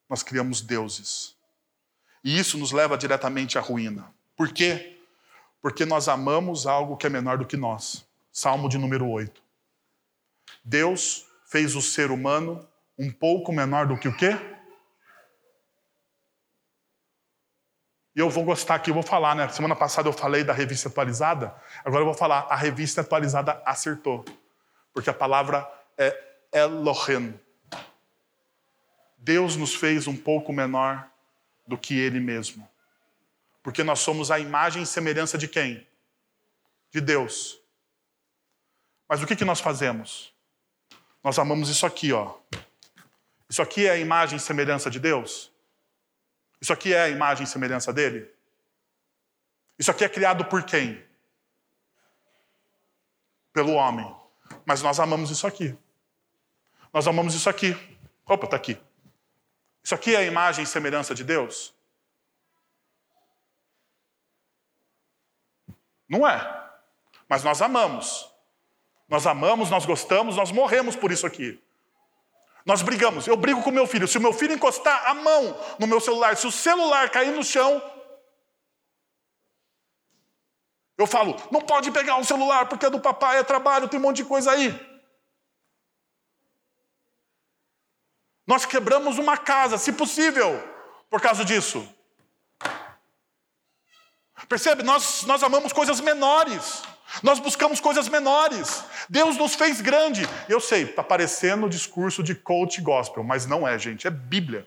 [0.09, 1.34] nós criamos deuses.
[2.25, 4.11] E isso nos leva diretamente à ruína.
[4.35, 4.99] Por quê?
[5.61, 8.07] Porque nós amamos algo que é menor do que nós.
[8.33, 9.43] Salmo de número 8.
[10.65, 12.67] Deus fez o ser humano
[12.99, 14.37] um pouco menor do que o quê?
[18.17, 19.49] E eu vou gostar aqui, eu vou falar, né?
[19.49, 21.55] Semana passada eu falei da revista atualizada,
[21.85, 24.25] agora eu vou falar, a revista atualizada acertou.
[24.93, 25.69] Porque a palavra
[25.99, 26.17] é
[26.53, 27.39] Elohim,
[29.19, 31.11] Deus nos fez um pouco menor
[31.67, 32.69] do que Ele mesmo.
[33.63, 35.87] Porque nós somos a imagem e semelhança de quem?
[36.91, 37.59] De Deus.
[39.09, 40.35] Mas o que, que nós fazemos?
[41.23, 42.35] Nós amamos isso aqui, ó.
[43.49, 45.51] Isso aqui é a imagem e semelhança de Deus?
[46.61, 48.31] Isso aqui é a imagem e semelhança dele?
[49.79, 51.03] Isso aqui é criado por quem?
[53.53, 54.15] Pelo homem.
[54.67, 55.77] Mas nós amamos isso aqui.
[56.93, 57.77] Nós amamos isso aqui.
[58.27, 58.79] Opa, está aqui.
[59.85, 61.75] Isso aqui é a imagem e semelhança de Deus?
[66.09, 66.71] Não é.
[67.29, 68.33] Mas nós amamos.
[69.07, 71.63] Nós amamos, nós gostamos, nós morremos por isso aqui.
[72.65, 73.27] Nós brigamos.
[73.27, 74.09] Eu brigo com meu filho.
[74.09, 77.45] Se o meu filho encostar a mão no meu celular, se o celular cair no
[77.45, 77.83] chão,
[80.97, 84.03] eu falo: não pode pegar um celular porque é do papai, é trabalho, tem um
[84.03, 84.94] monte de coisa aí.
[88.47, 90.63] Nós quebramos uma casa, se possível,
[91.09, 91.89] por causa disso.
[94.49, 94.83] Percebe?
[94.83, 96.83] Nós, nós amamos coisas menores.
[97.23, 98.85] Nós buscamos coisas menores.
[99.09, 100.29] Deus nos fez grande.
[100.49, 104.67] Eu sei, está parecendo discurso de coach gospel, mas não é, gente, é Bíblia.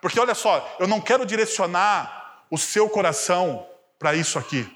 [0.00, 3.66] Porque olha só, eu não quero direcionar o seu coração
[3.98, 4.68] para isso aqui.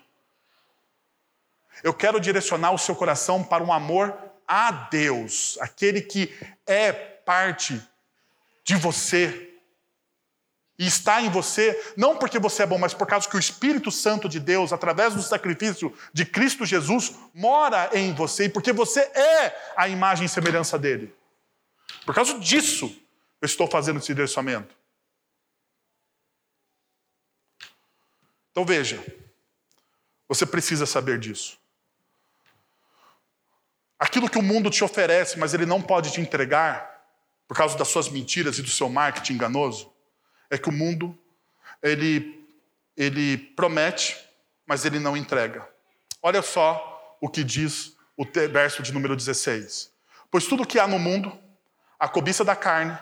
[1.83, 4.17] Eu quero direcionar o seu coração para um amor
[4.49, 6.35] a Deus, aquele que
[6.67, 7.83] é parte
[8.65, 9.53] de você
[10.79, 13.91] e está em você, não porque você é bom, mas por causa que o Espírito
[13.91, 19.01] Santo de Deus, através do sacrifício de Cristo Jesus, mora em você e porque você
[19.01, 21.15] é a imagem e semelhança dele.
[22.05, 22.87] Por causa disso,
[23.41, 24.77] eu estou fazendo esse direcionamento.
[28.51, 29.03] Então veja,
[30.29, 31.59] você precisa saber disso.
[33.99, 36.96] Aquilo que o mundo te oferece, mas ele não pode te entregar,
[37.47, 39.93] por causa das suas mentiras e do seu marketing enganoso,
[40.51, 41.17] é que o mundo
[41.83, 42.35] ele
[42.97, 44.17] ele promete,
[44.67, 45.69] mas ele não entrega.
[46.23, 49.93] Olha só o que diz o verso de número 16.
[50.31, 51.31] Pois tudo que há no mundo,
[51.99, 52.99] a cobiça da carne,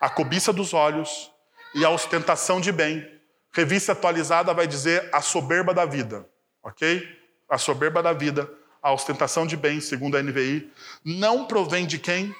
[0.00, 1.30] a cobiça dos olhos
[1.74, 3.06] e a ostentação de bem,
[3.52, 6.26] revista atualizada vai dizer a soberba da vida,
[6.62, 7.06] ok?
[7.48, 8.50] A soberba da vida,
[8.82, 10.72] a ostentação de bem, segundo a NVI,
[11.04, 12.34] não provém de quem?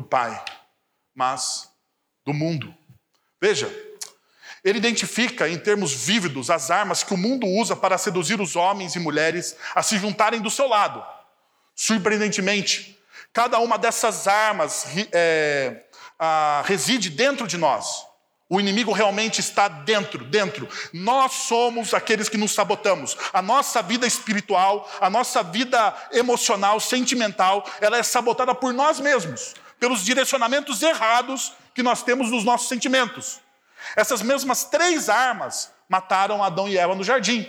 [0.00, 0.42] Do Pai,
[1.14, 1.68] mas
[2.24, 2.74] do mundo.
[3.38, 3.70] Veja,
[4.64, 8.96] ele identifica em termos vívidos as armas que o mundo usa para seduzir os homens
[8.96, 11.04] e mulheres a se juntarem do seu lado.
[11.74, 12.98] Surpreendentemente,
[13.30, 15.84] cada uma dessas armas é,
[16.18, 18.06] a, reside dentro de nós.
[18.48, 20.66] O inimigo realmente está dentro, dentro.
[20.94, 23.18] Nós somos aqueles que nos sabotamos.
[23.34, 29.54] A nossa vida espiritual, a nossa vida emocional, sentimental, ela é sabotada por nós mesmos,
[29.80, 33.40] pelos direcionamentos errados que nós temos nos nossos sentimentos.
[33.96, 37.48] Essas mesmas três armas mataram Adão e Eva no jardim.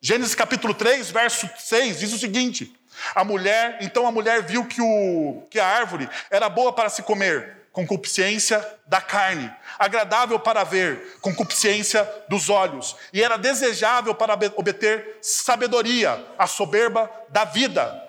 [0.00, 2.72] Gênesis capítulo 3, verso 6 diz o seguinte:
[3.14, 7.02] A mulher, então a mulher viu que, o, que a árvore era boa para se
[7.02, 15.18] comer, concupiscência da carne, agradável para ver, concupiscência dos olhos, e era desejável para obter
[15.20, 18.03] sabedoria, a soberba da vida.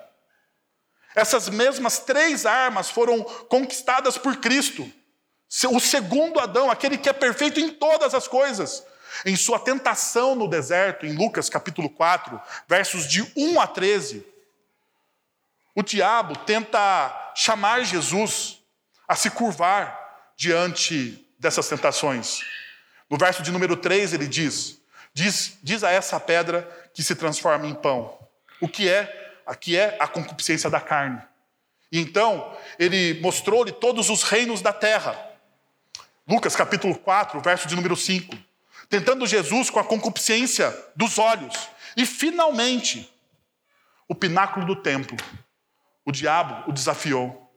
[1.16, 4.86] Essas mesmas três armas foram conquistadas por Cristo.
[5.70, 8.84] O segundo Adão, aquele que é perfeito em todas as coisas.
[9.24, 12.38] Em sua tentação no deserto, em Lucas capítulo 4,
[12.68, 14.26] versos de 1 a 13,
[15.74, 18.60] o diabo tenta chamar Jesus
[19.08, 22.40] a se curvar diante dessas tentações.
[23.08, 24.78] No verso de número 3 ele diz:
[25.14, 28.18] diz, diz a essa pedra que se transforma em pão.
[28.60, 29.25] O que é?
[29.46, 31.22] Aqui é a concupiscência da carne.
[31.90, 35.26] E então ele mostrou-lhe todos os reinos da terra
[36.28, 38.36] Lucas capítulo 4, verso de número 5.
[38.88, 41.68] Tentando Jesus com a concupiscência dos olhos.
[41.96, 43.08] E finalmente,
[44.08, 45.16] o pináculo do templo.
[46.04, 47.48] O diabo o desafiou.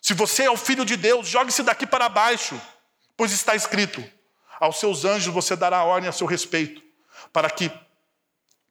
[0.00, 2.60] Se você é o filho de Deus, jogue-se daqui para baixo,
[3.16, 4.04] pois está escrito:
[4.60, 6.82] aos seus anjos você dará ordem a seu respeito,
[7.32, 7.70] para que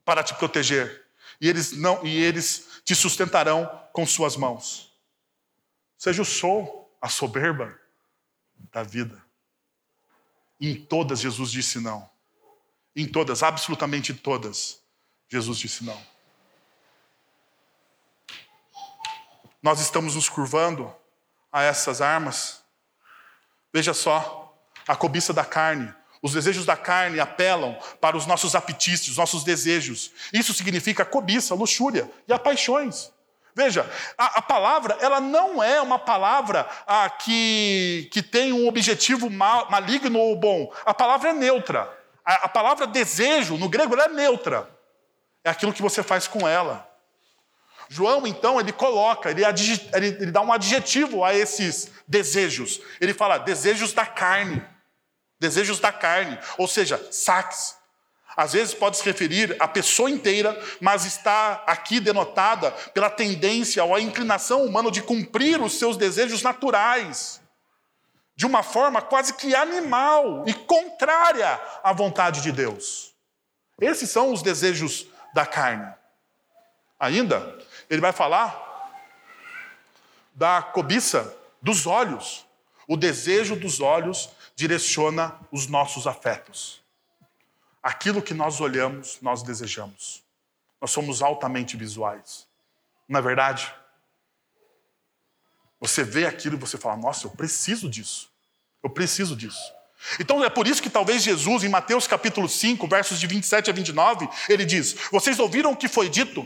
[0.06, 1.03] para te proteger,
[1.40, 4.94] e eles não e eles te sustentarão com suas mãos.
[5.98, 7.80] Seja o sol, a soberba
[8.72, 9.24] da vida.
[10.60, 12.10] Em todas, Jesus disse não.
[12.96, 14.82] Em todas, absolutamente todas,
[15.28, 16.14] Jesus disse não.
[19.62, 20.94] Nós estamos nos curvando
[21.52, 22.62] a essas armas.
[23.72, 24.44] Veja só,
[24.88, 25.94] a cobiça da carne.
[26.24, 30.10] Os desejos da carne apelam para os nossos apetites, os nossos desejos.
[30.32, 33.12] Isso significa cobiça, luxúria e paixões.
[33.54, 36.66] Veja, a, a, palavra ela não é uma palavra
[37.20, 40.74] que, que tem um objetivo mal, maligno ou bom.
[40.86, 41.92] A palavra é neutra.
[42.26, 44.68] A, a palavra desejo, no grego, é neutra.
[45.44, 46.90] É aquilo que você faz com ela.
[47.90, 52.80] João, então, ele coloca, ele, ele, ele dá um adjetivo a esses desejos.
[53.00, 54.64] Ele fala desejos da carne.
[55.44, 57.76] Desejos da carne, ou seja, saques.
[58.34, 63.94] Às vezes pode se referir à pessoa inteira, mas está aqui denotada pela tendência ou
[63.94, 67.42] a inclinação humana de cumprir os seus desejos naturais,
[68.38, 73.14] de uma forma quase que animal e contrária à vontade de Deus.
[73.82, 75.94] Esses são os desejos da carne.
[76.98, 78.64] Ainda, ele vai falar
[80.34, 82.46] da cobiça dos olhos.
[82.88, 86.82] O desejo dos olhos direciona os nossos afetos.
[87.82, 90.24] Aquilo que nós olhamos, nós desejamos.
[90.80, 92.48] Nós somos altamente visuais.
[93.08, 93.74] Não é verdade?
[95.80, 98.30] Você vê aquilo e você fala: Nossa, eu preciso disso.
[98.82, 99.74] Eu preciso disso.
[100.20, 103.74] Então é por isso que talvez Jesus, em Mateus capítulo 5, versos de 27 a
[103.74, 106.46] 29, ele diz: Vocês ouviram o que foi dito?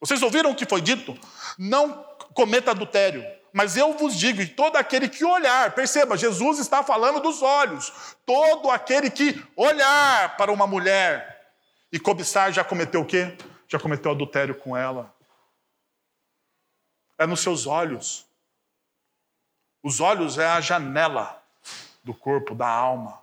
[0.00, 1.18] Vocês ouviram o que foi dito?
[1.58, 3.24] Não cometa adultério.
[3.52, 7.92] Mas eu vos digo, todo aquele que olhar, perceba, Jesus está falando dos olhos.
[8.26, 11.52] Todo aquele que olhar para uma mulher
[11.90, 13.36] e cobiçar já cometeu o quê?
[13.66, 15.14] Já cometeu adultério com ela.
[17.18, 18.26] É nos seus olhos.
[19.82, 21.42] Os olhos é a janela
[22.04, 23.20] do corpo, da alma.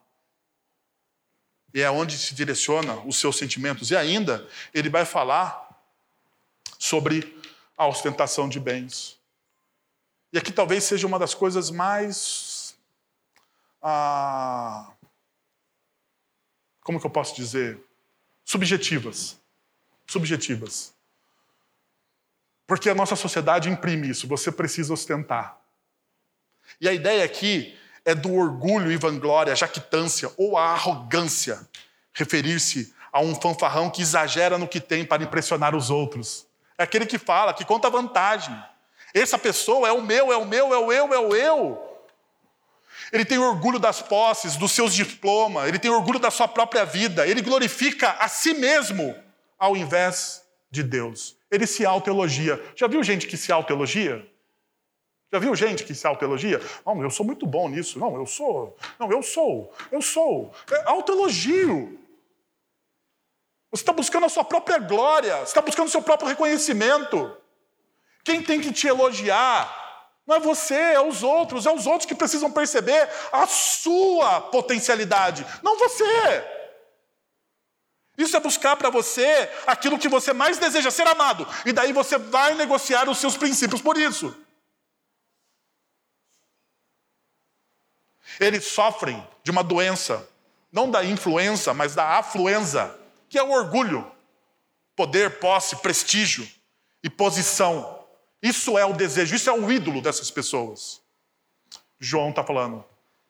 [1.73, 3.91] E é onde se direciona os seus sentimentos.
[3.91, 5.65] E ainda, ele vai falar
[6.80, 7.41] sobre
[7.78, 9.19] a ostentação de bens.
[10.36, 12.75] E aqui talvez seja uma das coisas mais.
[13.81, 14.91] Ah,
[16.81, 17.79] como que eu posso dizer?
[18.43, 19.39] Subjetivas.
[20.05, 20.93] Subjetivas.
[22.67, 25.57] Porque a nossa sociedade imprime isso, você precisa ostentar.
[26.81, 27.73] E a ideia aqui
[28.03, 31.65] é do orgulho e vanglória, jactância ou a arrogância,
[32.11, 36.45] referir-se a um fanfarrão que exagera no que tem para impressionar os outros.
[36.77, 38.74] É aquele que fala, que conta vantagem.
[39.16, 41.82] Essa pessoa é o meu, é o meu, é o eu, é o eu.
[43.13, 47.26] Ele tem orgulho das posses, dos seus diplomas, ele tem orgulho da sua própria vida,
[47.26, 49.16] ele glorifica a si mesmo
[49.57, 51.38] ao invés de Deus.
[51.49, 52.61] Ele se autoelogia.
[52.76, 54.30] Já viu gente que se autoelogia?
[55.32, 56.59] Já viu gente que se autoelogia?
[56.86, 57.97] Não, eu sou muito bom nisso.
[57.97, 58.76] Não, eu sou.
[58.99, 59.74] Não, eu sou.
[59.93, 60.53] Eu sou.
[60.70, 61.97] É autoelogio.
[63.72, 67.45] Você está buscando a sua própria glória, você está buscando o seu próprio reconhecimento.
[68.26, 69.84] Quem tem que te elogiar
[70.26, 75.45] não é você, é os outros, é os outros que precisam perceber a sua potencialidade,
[75.61, 76.43] não você.
[78.17, 82.17] Isso é buscar para você aquilo que você mais deseja ser amado, e daí você
[82.17, 84.36] vai negociar os seus princípios por isso.
[88.39, 90.28] Eles sofrem de uma doença,
[90.71, 92.99] não da influenza, mas da afluenza
[93.30, 94.11] que é o orgulho,
[94.95, 96.49] poder, posse, prestígio
[97.03, 97.95] e posição.
[98.41, 101.01] Isso é o desejo, isso é o ídolo dessas pessoas.
[101.99, 102.83] João está falando,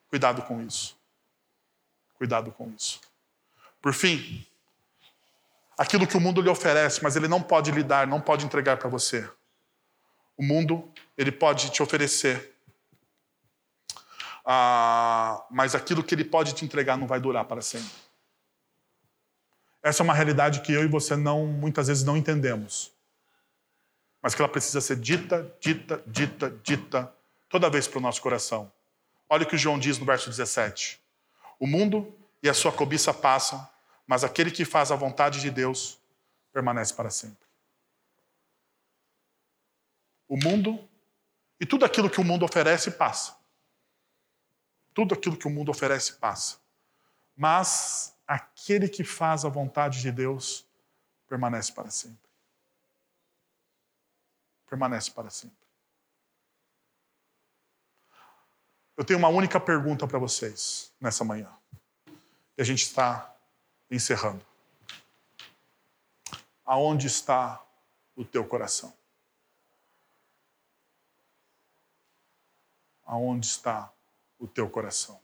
[0.08, 0.96] cuidado com isso.
[2.14, 3.00] Cuidado com isso.
[3.80, 4.44] Por fim,
[5.78, 8.76] aquilo que o mundo lhe oferece, mas ele não pode lhe dar, não pode entregar
[8.76, 9.28] para você.
[10.36, 12.54] O mundo, ele pode te oferecer,
[14.48, 17.90] ah, mas aquilo que ele pode te entregar não vai durar para sempre.
[19.82, 22.92] Essa é uma realidade que eu e você não muitas vezes não entendemos.
[24.26, 27.14] Mas que ela precisa ser dita, dita, dita, dita
[27.48, 28.72] toda vez para o nosso coração.
[29.28, 31.00] Olha o que João diz no verso 17.
[31.60, 32.12] O mundo
[32.42, 33.64] e a sua cobiça passam,
[34.04, 36.00] mas aquele que faz a vontade de Deus
[36.52, 37.46] permanece para sempre.
[40.26, 40.76] O mundo
[41.60, 43.36] e tudo aquilo que o mundo oferece passa.
[44.92, 46.56] Tudo aquilo que o mundo oferece passa.
[47.36, 50.66] Mas aquele que faz a vontade de Deus
[51.28, 52.25] permanece para sempre.
[54.66, 55.66] Permanece para sempre.
[58.96, 61.54] Eu tenho uma única pergunta para vocês nessa manhã.
[62.56, 63.34] E a gente está
[63.90, 64.44] encerrando.
[66.64, 67.62] Aonde está
[68.16, 68.96] o teu coração?
[73.04, 73.92] Aonde está
[74.38, 75.20] o teu coração?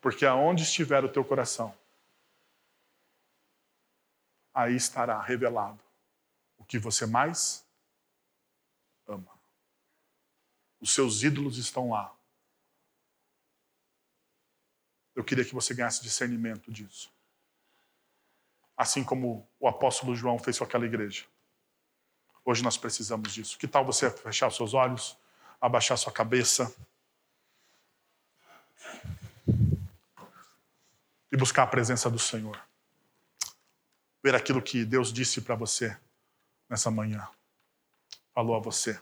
[0.00, 1.74] Porque aonde estiver o teu coração,
[4.52, 5.80] aí estará revelado
[6.58, 7.64] o que você mais
[9.06, 9.40] ama.
[10.80, 12.14] Os seus ídolos estão lá.
[15.14, 17.12] Eu queria que você ganhasse discernimento disso.
[18.76, 21.24] Assim como o apóstolo João fez com aquela igreja.
[22.44, 23.58] Hoje nós precisamos disso.
[23.58, 25.18] Que tal você fechar os seus olhos,
[25.60, 26.74] abaixar sua cabeça?
[31.32, 32.60] e buscar a presença do Senhor.
[34.22, 35.96] Ver aquilo que Deus disse para você
[36.68, 37.26] nessa manhã
[38.34, 39.00] falou a você.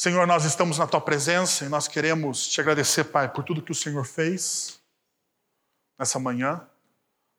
[0.00, 3.70] Senhor, nós estamos na tua presença e nós queremos te agradecer, Pai, por tudo que
[3.70, 4.80] o Senhor fez
[5.98, 6.66] nessa manhã.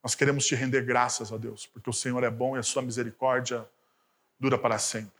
[0.00, 2.80] Nós queremos te render graças a Deus, porque o Senhor é bom e a sua
[2.80, 3.68] misericórdia
[4.38, 5.10] dura para sempre.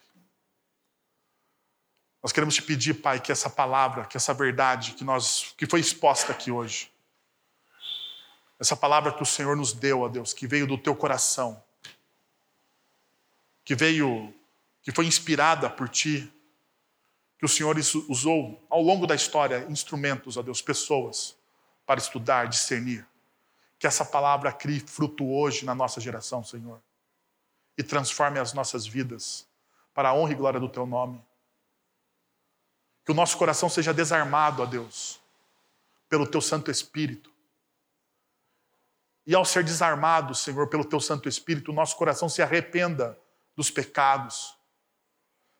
[2.22, 5.80] Nós queremos te pedir, Pai, que essa palavra, que essa verdade que nós que foi
[5.80, 6.92] exposta aqui hoje,
[8.60, 11.60] essa palavra que o Senhor nos deu, ó Deus, que veio do teu coração,
[13.64, 14.32] que veio,
[14.80, 16.32] que foi inspirada por ti,
[17.42, 17.76] que o Senhor
[18.08, 21.36] usou ao longo da história instrumentos, ó Deus, pessoas
[21.84, 23.04] para estudar, discernir.
[23.80, 26.80] Que essa palavra crie fruto hoje na nossa geração, Senhor,
[27.76, 29.44] e transforme as nossas vidas
[29.92, 31.20] para a honra e glória do teu nome.
[33.04, 35.20] Que o nosso coração seja desarmado, ó Deus,
[36.08, 37.32] pelo teu Santo Espírito.
[39.26, 43.18] E ao ser desarmado, Senhor, pelo teu Santo Espírito, o nosso coração se arrependa
[43.56, 44.56] dos pecados,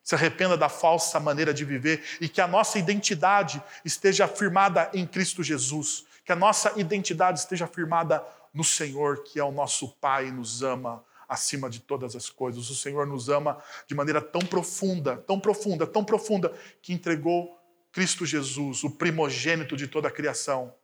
[0.02, 5.06] se arrependa da falsa maneira de viver e que a nossa identidade esteja firmada em
[5.06, 10.28] Cristo Jesus, que a nossa identidade esteja firmada no Senhor, que é o nosso Pai
[10.28, 12.68] e nos ama acima de todas as coisas.
[12.68, 17.58] O Senhor nos ama de maneira tão profunda, tão profunda, tão profunda, que entregou
[17.90, 20.74] Cristo Jesus, o primogênito de toda a criação,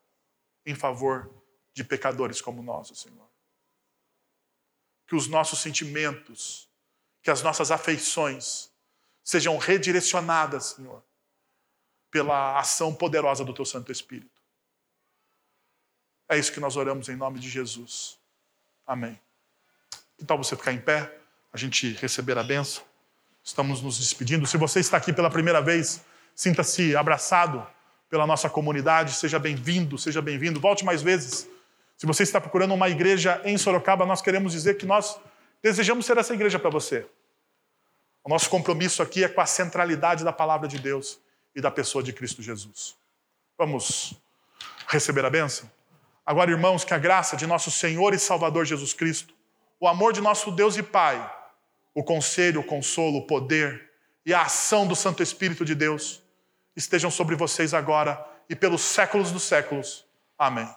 [0.64, 1.30] em favor
[1.74, 3.28] de pecadores como nós, Senhor.
[5.06, 6.68] Que os nossos sentimentos,
[7.22, 8.70] que as nossas afeições
[9.28, 11.02] sejam redirecionadas, Senhor,
[12.10, 14.40] pela ação poderosa do Teu Santo Espírito.
[16.26, 18.16] É isso que nós oramos em nome de Jesus.
[18.86, 19.20] Amém.
[20.26, 21.14] Tal você ficar em pé,
[21.52, 22.82] a gente receber a benção?
[23.44, 24.46] Estamos nos despedindo.
[24.46, 26.02] Se você está aqui pela primeira vez,
[26.34, 27.66] sinta-se abraçado
[28.08, 29.12] pela nossa comunidade.
[29.12, 30.58] Seja bem-vindo, seja bem-vindo.
[30.58, 31.46] Volte mais vezes.
[31.98, 35.20] Se você está procurando uma igreja em Sorocaba, nós queremos dizer que nós
[35.62, 37.06] desejamos ser essa igreja para você.
[38.24, 41.18] O nosso compromisso aqui é com a centralidade da palavra de Deus
[41.54, 42.96] e da pessoa de Cristo Jesus.
[43.56, 44.14] Vamos
[44.86, 45.70] receber a bênção?
[46.24, 49.34] Agora, irmãos, que a graça de nosso Senhor e Salvador Jesus Cristo,
[49.80, 51.34] o amor de nosso Deus e Pai,
[51.94, 53.90] o conselho, o consolo, o poder
[54.24, 56.22] e a ação do Santo Espírito de Deus
[56.76, 60.04] estejam sobre vocês agora e pelos séculos dos séculos.
[60.38, 60.68] Amém.